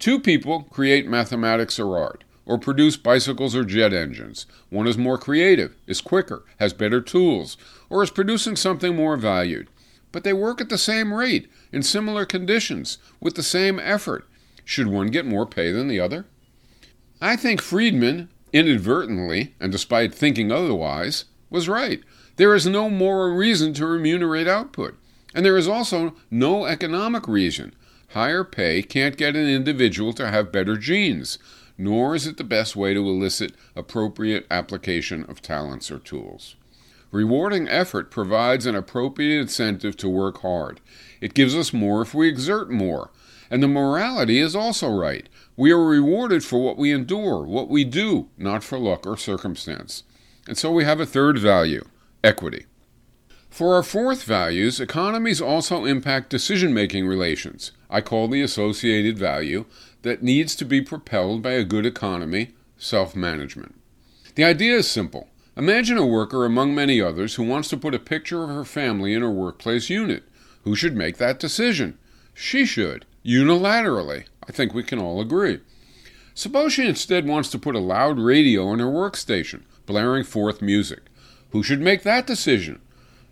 Two 0.00 0.18
people 0.18 0.64
create 0.64 1.06
mathematics 1.06 1.78
or 1.78 1.96
art, 1.96 2.24
or 2.44 2.58
produce 2.58 2.96
bicycles 2.96 3.54
or 3.54 3.62
jet 3.62 3.92
engines. 3.92 4.46
One 4.68 4.88
is 4.88 4.98
more 4.98 5.16
creative, 5.16 5.76
is 5.86 6.00
quicker, 6.00 6.44
has 6.58 6.72
better 6.72 7.00
tools, 7.00 7.56
or 7.88 8.02
is 8.02 8.10
producing 8.10 8.56
something 8.56 8.96
more 8.96 9.16
valued. 9.16 9.68
But 10.16 10.24
they 10.24 10.32
work 10.32 10.62
at 10.62 10.70
the 10.70 10.78
same 10.78 11.12
rate, 11.12 11.46
in 11.72 11.82
similar 11.82 12.24
conditions, 12.24 12.96
with 13.20 13.34
the 13.34 13.42
same 13.42 13.78
effort. 13.78 14.26
Should 14.64 14.86
one 14.86 15.08
get 15.08 15.26
more 15.26 15.44
pay 15.44 15.70
than 15.72 15.88
the 15.88 16.00
other? 16.00 16.24
I 17.20 17.36
think 17.36 17.60
Friedman, 17.60 18.30
inadvertently, 18.50 19.54
and 19.60 19.70
despite 19.70 20.14
thinking 20.14 20.50
otherwise, 20.50 21.26
was 21.50 21.68
right. 21.68 22.02
There 22.36 22.54
is 22.54 22.66
no 22.66 22.88
moral 22.88 23.36
reason 23.36 23.74
to 23.74 23.84
remunerate 23.84 24.48
output, 24.48 24.96
and 25.34 25.44
there 25.44 25.58
is 25.58 25.68
also 25.68 26.14
no 26.30 26.64
economic 26.64 27.28
reason. 27.28 27.74
Higher 28.12 28.42
pay 28.42 28.80
can't 28.80 29.18
get 29.18 29.36
an 29.36 29.46
individual 29.46 30.14
to 30.14 30.30
have 30.30 30.50
better 30.50 30.78
genes, 30.78 31.38
nor 31.76 32.14
is 32.14 32.26
it 32.26 32.38
the 32.38 32.42
best 32.42 32.74
way 32.74 32.94
to 32.94 33.06
elicit 33.06 33.52
appropriate 33.74 34.46
application 34.50 35.24
of 35.24 35.42
talents 35.42 35.90
or 35.90 35.98
tools. 35.98 36.56
Rewarding 37.16 37.66
effort 37.66 38.10
provides 38.10 38.66
an 38.66 38.74
appropriate 38.74 39.40
incentive 39.40 39.96
to 39.96 40.06
work 40.06 40.42
hard. 40.42 40.82
It 41.18 41.32
gives 41.32 41.56
us 41.56 41.72
more 41.72 42.02
if 42.02 42.12
we 42.12 42.28
exert 42.28 42.70
more. 42.70 43.10
And 43.50 43.62
the 43.62 43.68
morality 43.68 44.38
is 44.38 44.54
also 44.54 44.90
right. 44.90 45.26
We 45.56 45.72
are 45.72 45.82
rewarded 45.82 46.44
for 46.44 46.62
what 46.62 46.76
we 46.76 46.92
endure, 46.92 47.46
what 47.46 47.70
we 47.70 47.84
do, 47.84 48.28
not 48.36 48.62
for 48.62 48.78
luck 48.78 49.06
or 49.06 49.16
circumstance. 49.16 50.02
And 50.46 50.58
so 50.58 50.70
we 50.70 50.84
have 50.84 51.00
a 51.00 51.06
third 51.06 51.38
value 51.38 51.86
equity. 52.22 52.66
For 53.48 53.74
our 53.76 53.82
fourth 53.82 54.24
values, 54.24 54.78
economies 54.78 55.40
also 55.40 55.86
impact 55.86 56.28
decision 56.28 56.74
making 56.74 57.06
relations. 57.06 57.72
I 57.88 58.02
call 58.02 58.28
the 58.28 58.42
associated 58.42 59.16
value 59.16 59.64
that 60.02 60.22
needs 60.22 60.54
to 60.56 60.66
be 60.66 60.82
propelled 60.82 61.40
by 61.40 61.52
a 61.52 61.64
good 61.64 61.86
economy 61.86 62.50
self 62.76 63.16
management. 63.16 63.74
The 64.34 64.44
idea 64.44 64.74
is 64.76 64.90
simple. 64.90 65.30
Imagine 65.56 65.96
a 65.96 66.04
worker 66.04 66.44
among 66.44 66.74
many 66.74 67.00
others 67.00 67.36
who 67.36 67.42
wants 67.42 67.68
to 67.68 67.78
put 67.78 67.94
a 67.94 67.98
picture 67.98 68.42
of 68.42 68.50
her 68.50 68.64
family 68.64 69.14
in 69.14 69.22
her 69.22 69.30
workplace 69.30 69.88
unit. 69.88 70.22
Who 70.64 70.76
should 70.76 70.94
make 70.94 71.16
that 71.16 71.40
decision? 71.40 71.96
She 72.34 72.66
should, 72.66 73.06
unilaterally. 73.24 74.26
I 74.46 74.52
think 74.52 74.74
we 74.74 74.82
can 74.82 74.98
all 74.98 75.18
agree. 75.18 75.60
Suppose 76.34 76.74
she 76.74 76.86
instead 76.86 77.26
wants 77.26 77.48
to 77.50 77.58
put 77.58 77.74
a 77.74 77.80
loud 77.80 78.18
radio 78.18 78.70
in 78.74 78.80
her 78.80 78.86
workstation, 78.86 79.62
blaring 79.86 80.24
forth 80.24 80.60
music. 80.60 81.00
Who 81.52 81.62
should 81.62 81.80
make 81.80 82.02
that 82.02 82.26
decision? 82.26 82.82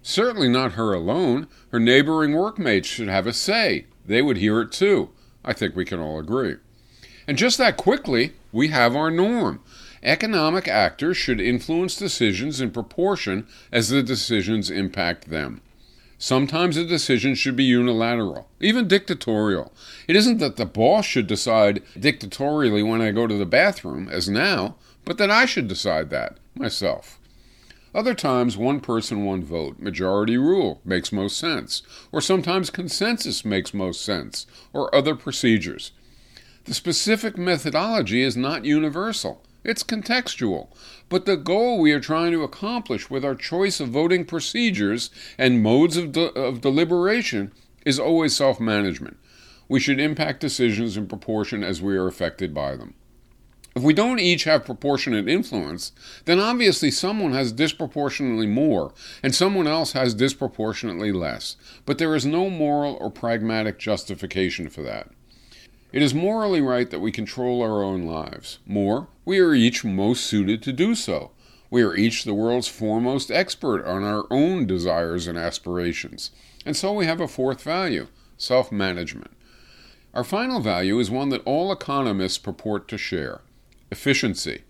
Certainly 0.01 0.49
not 0.49 0.73
her 0.73 0.95
alone. 0.95 1.47
Her 1.73 1.81
neighboring 1.81 2.33
workmates 2.33 2.89
should 2.89 3.09
have 3.09 3.27
a 3.27 3.35
say. 3.35 3.85
They 4.07 4.23
would 4.23 4.39
hear 4.39 4.63
it 4.63 4.73
too. 4.73 5.11
I 5.45 5.53
think 5.53 5.77
we 5.77 5.85
can 5.85 6.01
all 6.01 6.19
agree. 6.19 6.57
And 7.29 7.37
just 7.37 7.59
that 7.59 7.77
quickly, 7.77 8.33
we 8.51 8.69
have 8.69 8.97
our 8.97 9.11
norm. 9.11 9.61
Economic 10.05 10.69
actors 10.69 11.17
should 11.17 11.41
influence 11.41 11.97
decisions 11.97 12.61
in 12.61 12.71
proportion 12.71 13.47
as 13.73 13.89
the 13.89 14.03
decisions 14.03 14.71
impact 14.71 15.31
them. 15.31 15.63
Sometimes 16.19 16.77
a 16.77 16.85
decision 16.85 17.35
should 17.35 17.57
be 17.57 17.65
unilateral, 17.65 18.49
even 18.61 18.87
dictatorial. 18.87 19.73
It 20.07 20.15
isn't 20.15 20.39
that 20.39 20.57
the 20.57 20.67
boss 20.67 21.07
should 21.07 21.27
decide 21.27 21.83
dictatorially 21.99 22.83
when 22.83 23.01
I 23.01 23.11
go 23.13 23.27
to 23.27 23.37
the 23.37 23.47
bathroom, 23.47 24.09
as 24.11 24.29
now, 24.29 24.77
but 25.05 25.19
that 25.19 25.31
I 25.31 25.47
should 25.47 25.69
decide 25.69 26.11
that 26.11 26.39
myself. 26.55 27.19
Other 27.95 28.15
times, 28.15 28.57
one 28.57 28.81
person, 28.81 29.25
one 29.25 29.43
vote, 29.43 29.79
majority 29.79 30.37
rule 30.37 30.81
makes 30.85 31.13
most 31.13 31.39
sense, 31.39 31.83
or 32.13 32.21
sometimes 32.21 32.71
consensus 32.71 33.45
makes 33.45 33.73
most 33.73 34.03
sense, 34.05 34.47
or 34.73 34.95
other 34.95 35.15
procedures. 35.15 35.93
The 36.65 36.75
specific 36.75 37.39
methodology 37.39 38.23
is 38.23 38.37
not 38.37 38.65
universal. 38.65 39.43
It's 39.65 39.83
contextual. 39.83 40.69
But 41.09 41.25
the 41.25 41.37
goal 41.37 41.81
we 41.81 41.93
are 41.93 42.01
trying 42.01 42.33
to 42.33 42.43
accomplish 42.43 43.09
with 43.09 43.25
our 43.25 43.35
choice 43.35 43.81
of 43.81 43.89
voting 43.89 44.25
procedures 44.27 45.11
and 45.39 45.63
modes 45.63 45.97
of, 45.97 46.13
de- 46.13 46.33
of 46.35 46.61
deliberation 46.61 47.53
is 47.85 47.99
always 47.99 48.37
self 48.37 48.61
management. 48.61 49.17
We 49.69 49.81
should 49.81 49.99
impact 49.99 50.41
decisions 50.41 50.97
in 50.97 51.07
proportion 51.07 51.65
as 51.65 51.81
we 51.81 51.97
are 51.97 52.07
affected 52.07 52.53
by 52.53 52.77
them. 52.77 52.95
If 53.75 53.83
we 53.83 53.93
don't 53.93 54.21
each 54.21 54.45
have 54.45 54.65
proportionate 54.65 55.29
influence, 55.29 55.91
then 56.27 56.39
obviously 56.39 56.93
someone 56.93 57.33
has 57.33 57.51
disproportionately 57.51 58.47
more 58.47 58.93
and 59.21 59.35
someone 59.35 59.67
else 59.67 59.93
has 59.93 60.15
disproportionately 60.15 61.11
less. 61.11 61.57
But 61.85 61.99
there 61.99 62.15
is 62.15 62.25
no 62.25 62.49
moral 62.49 62.97
or 63.01 63.11
pragmatic 63.11 63.79
justification 63.81 64.69
for 64.69 64.83
that. 64.83 65.11
It 65.95 66.03
is 66.03 66.13
morally 66.13 66.61
right 66.61 66.91
that 66.91 66.99
we 66.99 67.13
control 67.13 67.63
our 67.63 67.85
own 67.85 68.03
lives. 68.03 68.59
More, 68.67 69.07
we 69.25 69.39
are 69.39 69.55
each 69.55 69.85
most 69.85 70.25
suited 70.25 70.61
to 70.65 70.73
do 70.73 70.97
so. 70.97 71.31
We 71.71 71.85
are 71.85 71.95
each 71.95 72.25
the 72.25 72.35
world's 72.35 72.67
foremost 72.67 73.31
expert 73.31 73.87
on 73.87 74.03
our 74.03 74.25
own 74.29 74.67
desires 74.67 75.29
and 75.29 75.39
aspirations. 75.39 76.33
And 76.67 76.77
so 76.77 76.93
we 76.93 77.07
have 77.07 77.21
a 77.21 77.29
fourth 77.29 77.63
value 77.63 78.09
self 78.37 78.73
management. 78.73 79.31
Our 80.13 80.25
final 80.25 80.59
value 80.59 80.99
is 80.99 81.13
one 81.13 81.29
that 81.29 81.45
all 81.45 81.71
economists 81.71 82.39
purport 82.39 82.89
to 82.89 82.99
share 82.99 83.43
efficiency, 83.93 84.63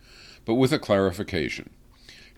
but 0.45 0.57
with 0.57 0.75
a 0.75 0.79
clarification. 0.79 1.71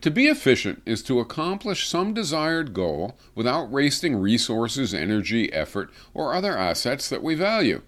To 0.03 0.13
be 0.13 0.29
efficient 0.29 0.83
is 0.87 1.03
to 1.03 1.19
accomplish 1.19 1.89
some 1.89 2.15
desired 2.15 2.73
goal 2.73 3.19
without 3.35 3.69
wasting 3.69 4.15
resources, 4.15 4.95
energy, 4.95 5.53
effort, 5.53 5.91
or 6.15 6.35
other 6.35 6.57
assets 6.57 7.09
that 7.09 7.25
we 7.25 7.35
value. 7.35 7.83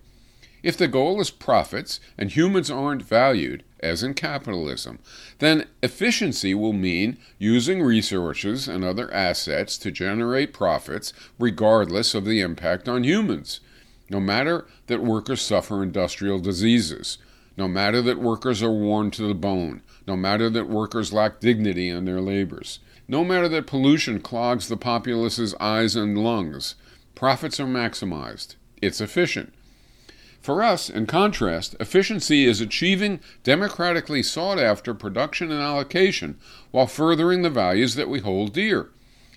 If 0.68 0.76
the 0.76 0.86
goal 0.86 1.18
is 1.18 1.30
profits 1.30 1.98
and 2.18 2.30
humans 2.30 2.70
aren't 2.70 3.00
valued, 3.00 3.64
as 3.80 4.02
in 4.02 4.12
capitalism, 4.12 4.98
then 5.38 5.64
efficiency 5.82 6.52
will 6.52 6.74
mean 6.74 7.16
using 7.38 7.80
resources 7.82 8.68
and 8.68 8.84
other 8.84 9.10
assets 9.10 9.78
to 9.78 9.90
generate 9.90 10.52
profits 10.52 11.14
regardless 11.38 12.14
of 12.14 12.26
the 12.26 12.42
impact 12.42 12.86
on 12.86 13.02
humans. 13.02 13.60
No 14.10 14.20
matter 14.20 14.66
that 14.88 15.02
workers 15.02 15.40
suffer 15.40 15.82
industrial 15.82 16.38
diseases, 16.38 17.16
no 17.56 17.66
matter 17.66 18.02
that 18.02 18.20
workers 18.20 18.62
are 18.62 18.70
worn 18.70 19.10
to 19.12 19.26
the 19.26 19.34
bone, 19.34 19.80
no 20.06 20.18
matter 20.18 20.50
that 20.50 20.68
workers 20.68 21.14
lack 21.14 21.40
dignity 21.40 21.88
in 21.88 22.04
their 22.04 22.20
labors, 22.20 22.80
no 23.08 23.24
matter 23.24 23.48
that 23.48 23.66
pollution 23.66 24.20
clogs 24.20 24.68
the 24.68 24.76
populace's 24.76 25.54
eyes 25.60 25.96
and 25.96 26.18
lungs, 26.18 26.74
profits 27.14 27.58
are 27.58 27.66
maximized. 27.66 28.56
It's 28.82 29.00
efficient. 29.00 29.54
For 30.40 30.62
us, 30.62 30.88
in 30.88 31.06
contrast, 31.06 31.74
efficiency 31.80 32.44
is 32.46 32.60
achieving 32.60 33.20
democratically 33.44 34.22
sought 34.22 34.58
after 34.58 34.94
production 34.94 35.50
and 35.50 35.60
allocation 35.60 36.38
while 36.70 36.86
furthering 36.86 37.42
the 37.42 37.50
values 37.50 37.96
that 37.96 38.08
we 38.08 38.20
hold 38.20 38.52
dear. 38.52 38.88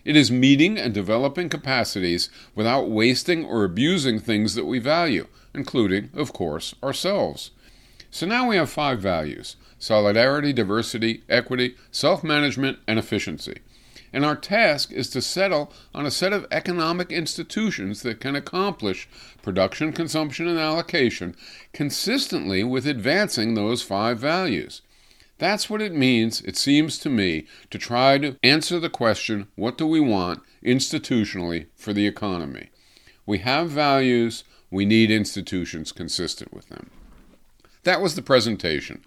It 0.05 0.15
is 0.15 0.31
meeting 0.31 0.77
and 0.77 0.93
developing 0.93 1.49
capacities 1.49 2.29
without 2.55 2.89
wasting 2.89 3.45
or 3.45 3.63
abusing 3.63 4.19
things 4.19 4.55
that 4.55 4.65
we 4.65 4.79
value, 4.79 5.27
including, 5.53 6.09
of 6.15 6.33
course, 6.33 6.75
ourselves. 6.81 7.51
So 8.09 8.25
now 8.25 8.47
we 8.47 8.55
have 8.55 8.69
five 8.69 8.99
values 8.99 9.55
solidarity, 9.79 10.53
diversity, 10.53 11.23
equity, 11.27 11.75
self 11.91 12.23
management, 12.23 12.77
and 12.87 12.99
efficiency 12.99 13.57
and 14.13 14.25
our 14.25 14.35
task 14.35 14.91
is 14.91 15.09
to 15.09 15.21
settle 15.21 15.71
on 15.93 16.05
a 16.05 16.11
set 16.11 16.33
of 16.33 16.45
economic 16.51 17.11
institutions 17.11 18.01
that 18.01 18.19
can 18.19 18.35
accomplish 18.35 19.07
production, 19.41 19.93
consumption, 19.93 20.47
and 20.47 20.59
allocation 20.59 21.35
consistently 21.73 22.63
with 22.63 22.85
advancing 22.85 23.53
those 23.53 23.81
five 23.81 24.19
values. 24.19 24.81
That's 25.37 25.69
what 25.69 25.81
it 25.81 25.93
means, 25.93 26.41
it 26.41 26.55
seems 26.55 26.99
to 26.99 27.09
me, 27.09 27.47
to 27.71 27.79
try 27.79 28.19
to 28.19 28.37
answer 28.43 28.79
the 28.79 28.89
question 28.89 29.47
what 29.55 29.77
do 29.77 29.87
we 29.87 29.99
want 29.99 30.43
institutionally 30.63 31.65
for 31.75 31.93
the 31.93 32.05
economy? 32.05 32.69
We 33.25 33.39
have 33.39 33.69
values, 33.69 34.43
we 34.69 34.85
need 34.85 35.09
institutions 35.09 35.91
consistent 35.91 36.53
with 36.53 36.69
them. 36.69 36.91
That 37.83 38.01
was 38.01 38.15
the 38.15 38.21
presentation. 38.21 39.03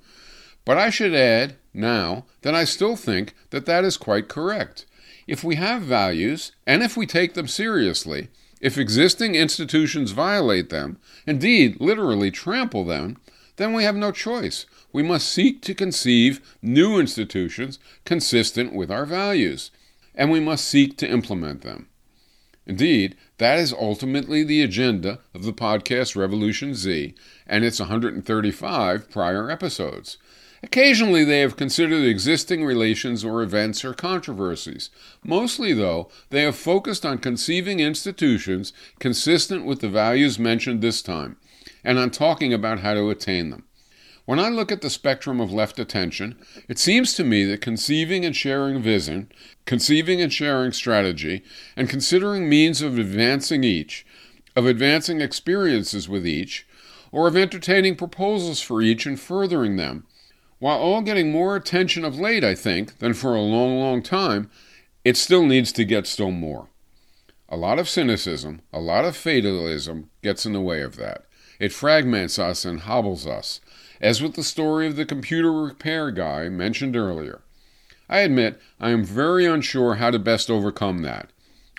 But 0.65 0.79
I 0.79 0.91
should 0.91 1.15
add 1.15 1.57
now 1.73 2.25
that 2.43 2.55
I 2.55 2.65
still 2.65 2.97
think 2.97 3.35
that 3.51 3.67
that 3.67 3.85
is 3.85 3.97
quite 3.97 4.29
correct. 4.29 4.87
If 5.27 5.43
we 5.43 5.57
have 5.57 5.83
values, 5.83 6.53
and 6.67 6.83
if 6.83 6.97
we 6.97 7.07
take 7.07 7.35
them 7.35 7.49
seriously, 7.49 8.29
if 8.61 8.79
existing 8.79 9.35
institutions 9.35 10.13
violate 10.13 10.71
them, 10.71 10.99
indeed, 11.27 11.81
literally 11.81 12.31
trample 12.31 12.85
them, 12.85 13.19
then 13.57 13.73
we 13.73 13.85
have 13.85 13.97
no 13.97 14.11
choice. 14.11 14.67
We 14.93 15.03
must 15.03 15.29
seek 15.29 15.61
to 15.63 15.75
conceive 15.75 16.41
new 16.63 16.99
institutions 16.99 17.79
consistent 18.05 18.75
with 18.75 18.91
our 18.91 19.07
values, 19.07 19.71
and 20.15 20.31
we 20.31 20.41
must 20.41 20.67
seek 20.67 20.97
to 20.99 21.11
implement 21.11 21.63
them. 21.63 21.89
Indeed, 22.67 23.17
that 23.39 23.59
is 23.59 23.73
ultimately 23.73 24.43
the 24.43 24.63
agenda 24.63 25.21
of 25.35 25.43
the 25.45 25.53
podcast 25.53 26.17
Revolution 26.17 26.75
Z 26.75 27.15
and 27.47 27.65
its 27.65 27.81
135 27.81 29.11
prior 29.11 29.51
episodes. 29.51 30.17
Occasionally, 30.65 31.25
they 31.25 31.41
have 31.41 31.59
considered 31.59 32.07
existing 32.07 32.65
relations 32.65 33.23
or 33.23 33.43
events 33.43 33.85
or 33.85 33.93
controversies. 33.93 34.89
Mostly, 35.23 35.75
though, 35.75 36.09
they 36.31 36.41
have 36.41 36.57
focused 36.57 37.05
on 37.05 37.19
conceiving 37.19 37.81
institutions 37.81 38.73
consistent 38.99 39.67
with 39.67 39.83
the 39.83 39.91
values 39.91 40.39
mentioned 40.39 40.81
this 40.81 41.03
time, 41.03 41.37
and 41.85 41.99
on 41.99 42.11
talking 42.11 42.55
about 42.55 42.81
how 42.81 42.95
to 42.95 43.11
attain 43.11 43.51
them. 43.51 43.65
When 44.25 44.41
I 44.41 44.49
look 44.49 44.73
at 44.73 44.81
the 44.81 44.89
spectrum 44.89 45.39
of 45.39 45.53
left 45.53 45.79
attention, 45.79 46.39
it 46.67 46.79
seems 46.79 47.13
to 47.13 47.25
me 47.25 47.45
that 47.45 47.61
conceiving 47.61 48.25
and 48.25 48.35
sharing 48.35 48.81
vision, 48.81 49.31
conceiving 49.67 50.23
and 50.23 50.33
sharing 50.33 50.73
strategy, 50.73 51.45
and 51.77 51.91
considering 51.91 52.49
means 52.49 52.81
of 52.81 52.99
advancing 52.99 53.65
each, 53.65 54.07
of 54.57 54.65
advancing 54.65 55.21
experiences 55.21 56.09
with 56.09 56.27
each, 56.27 56.67
or 57.13 57.29
of 57.29 57.37
entertaining 57.37 57.97
proposals 57.97 58.63
for 58.63 58.81
each 58.81 59.05
and 59.05 59.21
furthering 59.21 59.77
them, 59.77 60.07
while 60.65 60.79
all 60.79 61.03
getting 61.03 61.31
more 61.31 61.57
attention 61.57 62.07
of 62.07 62.19
late, 62.19 62.43
I 62.43 62.55
think, 62.55 62.99
than 62.99 63.13
for 63.13 63.35
a 63.35 63.41
long, 63.43 63.79
long 63.79 64.03
time, 64.03 64.49
it 65.05 65.15
still 65.15 65.45
needs 65.45 65.71
to 65.73 65.85
get 65.85 66.07
still 66.07 66.31
more. 66.31 66.69
A 67.51 67.57
lot 67.59 67.79
of 67.79 67.87
cynicism, 67.87 68.63
a 68.73 68.81
lot 68.81 69.05
of 69.05 69.15
fatalism 69.15 70.09
gets 70.23 70.47
in 70.47 70.55
the 70.55 70.63
way 70.63 70.81
of 70.81 70.97
that. 70.97 71.27
It 71.61 71.75
fragments 71.75 72.39
us 72.39 72.65
and 72.65 72.81
hobbles 72.81 73.27
us, 73.27 73.61
as 74.01 74.23
with 74.23 74.37
the 74.37 74.43
story 74.43 74.87
of 74.87 74.97
the 74.97 75.05
computer 75.05 75.53
repair 75.53 76.11
guy 76.11 76.49
mentioned 76.49 76.97
earlier. 76.97 77.43
I 78.09 78.21
admit 78.21 78.59
I 78.81 78.89
am 78.89 79.05
very 79.05 79.45
unsure 79.45 79.97
how 79.97 80.11
to 80.13 80.19
best 80.19 80.51
overcome 80.51 81.03
that. 81.03 81.29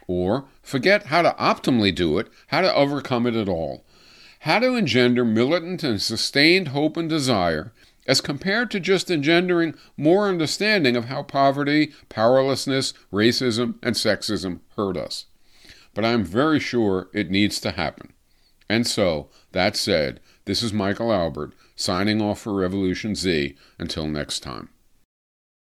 Or, 0.05 0.45
forget 0.61 1.07
how 1.07 1.23
to 1.23 1.35
optimally 1.39 1.95
do 1.95 2.19
it, 2.19 2.27
how 2.49 2.61
to 2.61 2.71
overcome 2.71 3.25
it 3.25 3.33
at 3.33 3.49
all. 3.49 3.83
How 4.41 4.59
to 4.59 4.75
engender 4.75 5.25
militant 5.25 5.83
and 5.83 5.99
sustained 5.99 6.67
hope 6.67 6.97
and 6.97 7.09
desire, 7.09 7.73
as 8.05 8.21
compared 8.21 8.69
to 8.71 8.79
just 8.79 9.09
engendering 9.09 9.75
more 9.97 10.27
understanding 10.27 10.95
of 10.95 11.05
how 11.05 11.23
poverty, 11.23 11.93
powerlessness, 12.09 12.93
racism, 13.11 13.75
and 13.81 13.95
sexism 13.95 14.59
hurt 14.75 14.97
us. 14.97 15.25
But 15.93 16.05
I 16.05 16.09
am 16.09 16.23
very 16.23 16.59
sure 16.59 17.09
it 17.13 17.31
needs 17.31 17.59
to 17.61 17.71
happen. 17.71 18.13
And 18.69 18.85
so, 18.85 19.29
that 19.51 19.75
said, 19.75 20.19
this 20.45 20.61
is 20.61 20.73
Michael 20.73 21.11
Albert 21.11 21.53
signing 21.75 22.21
off 22.21 22.41
for 22.41 22.53
Revolution 22.53 23.15
Z. 23.15 23.55
Until 23.79 24.07
next 24.07 24.41
time. 24.41 24.69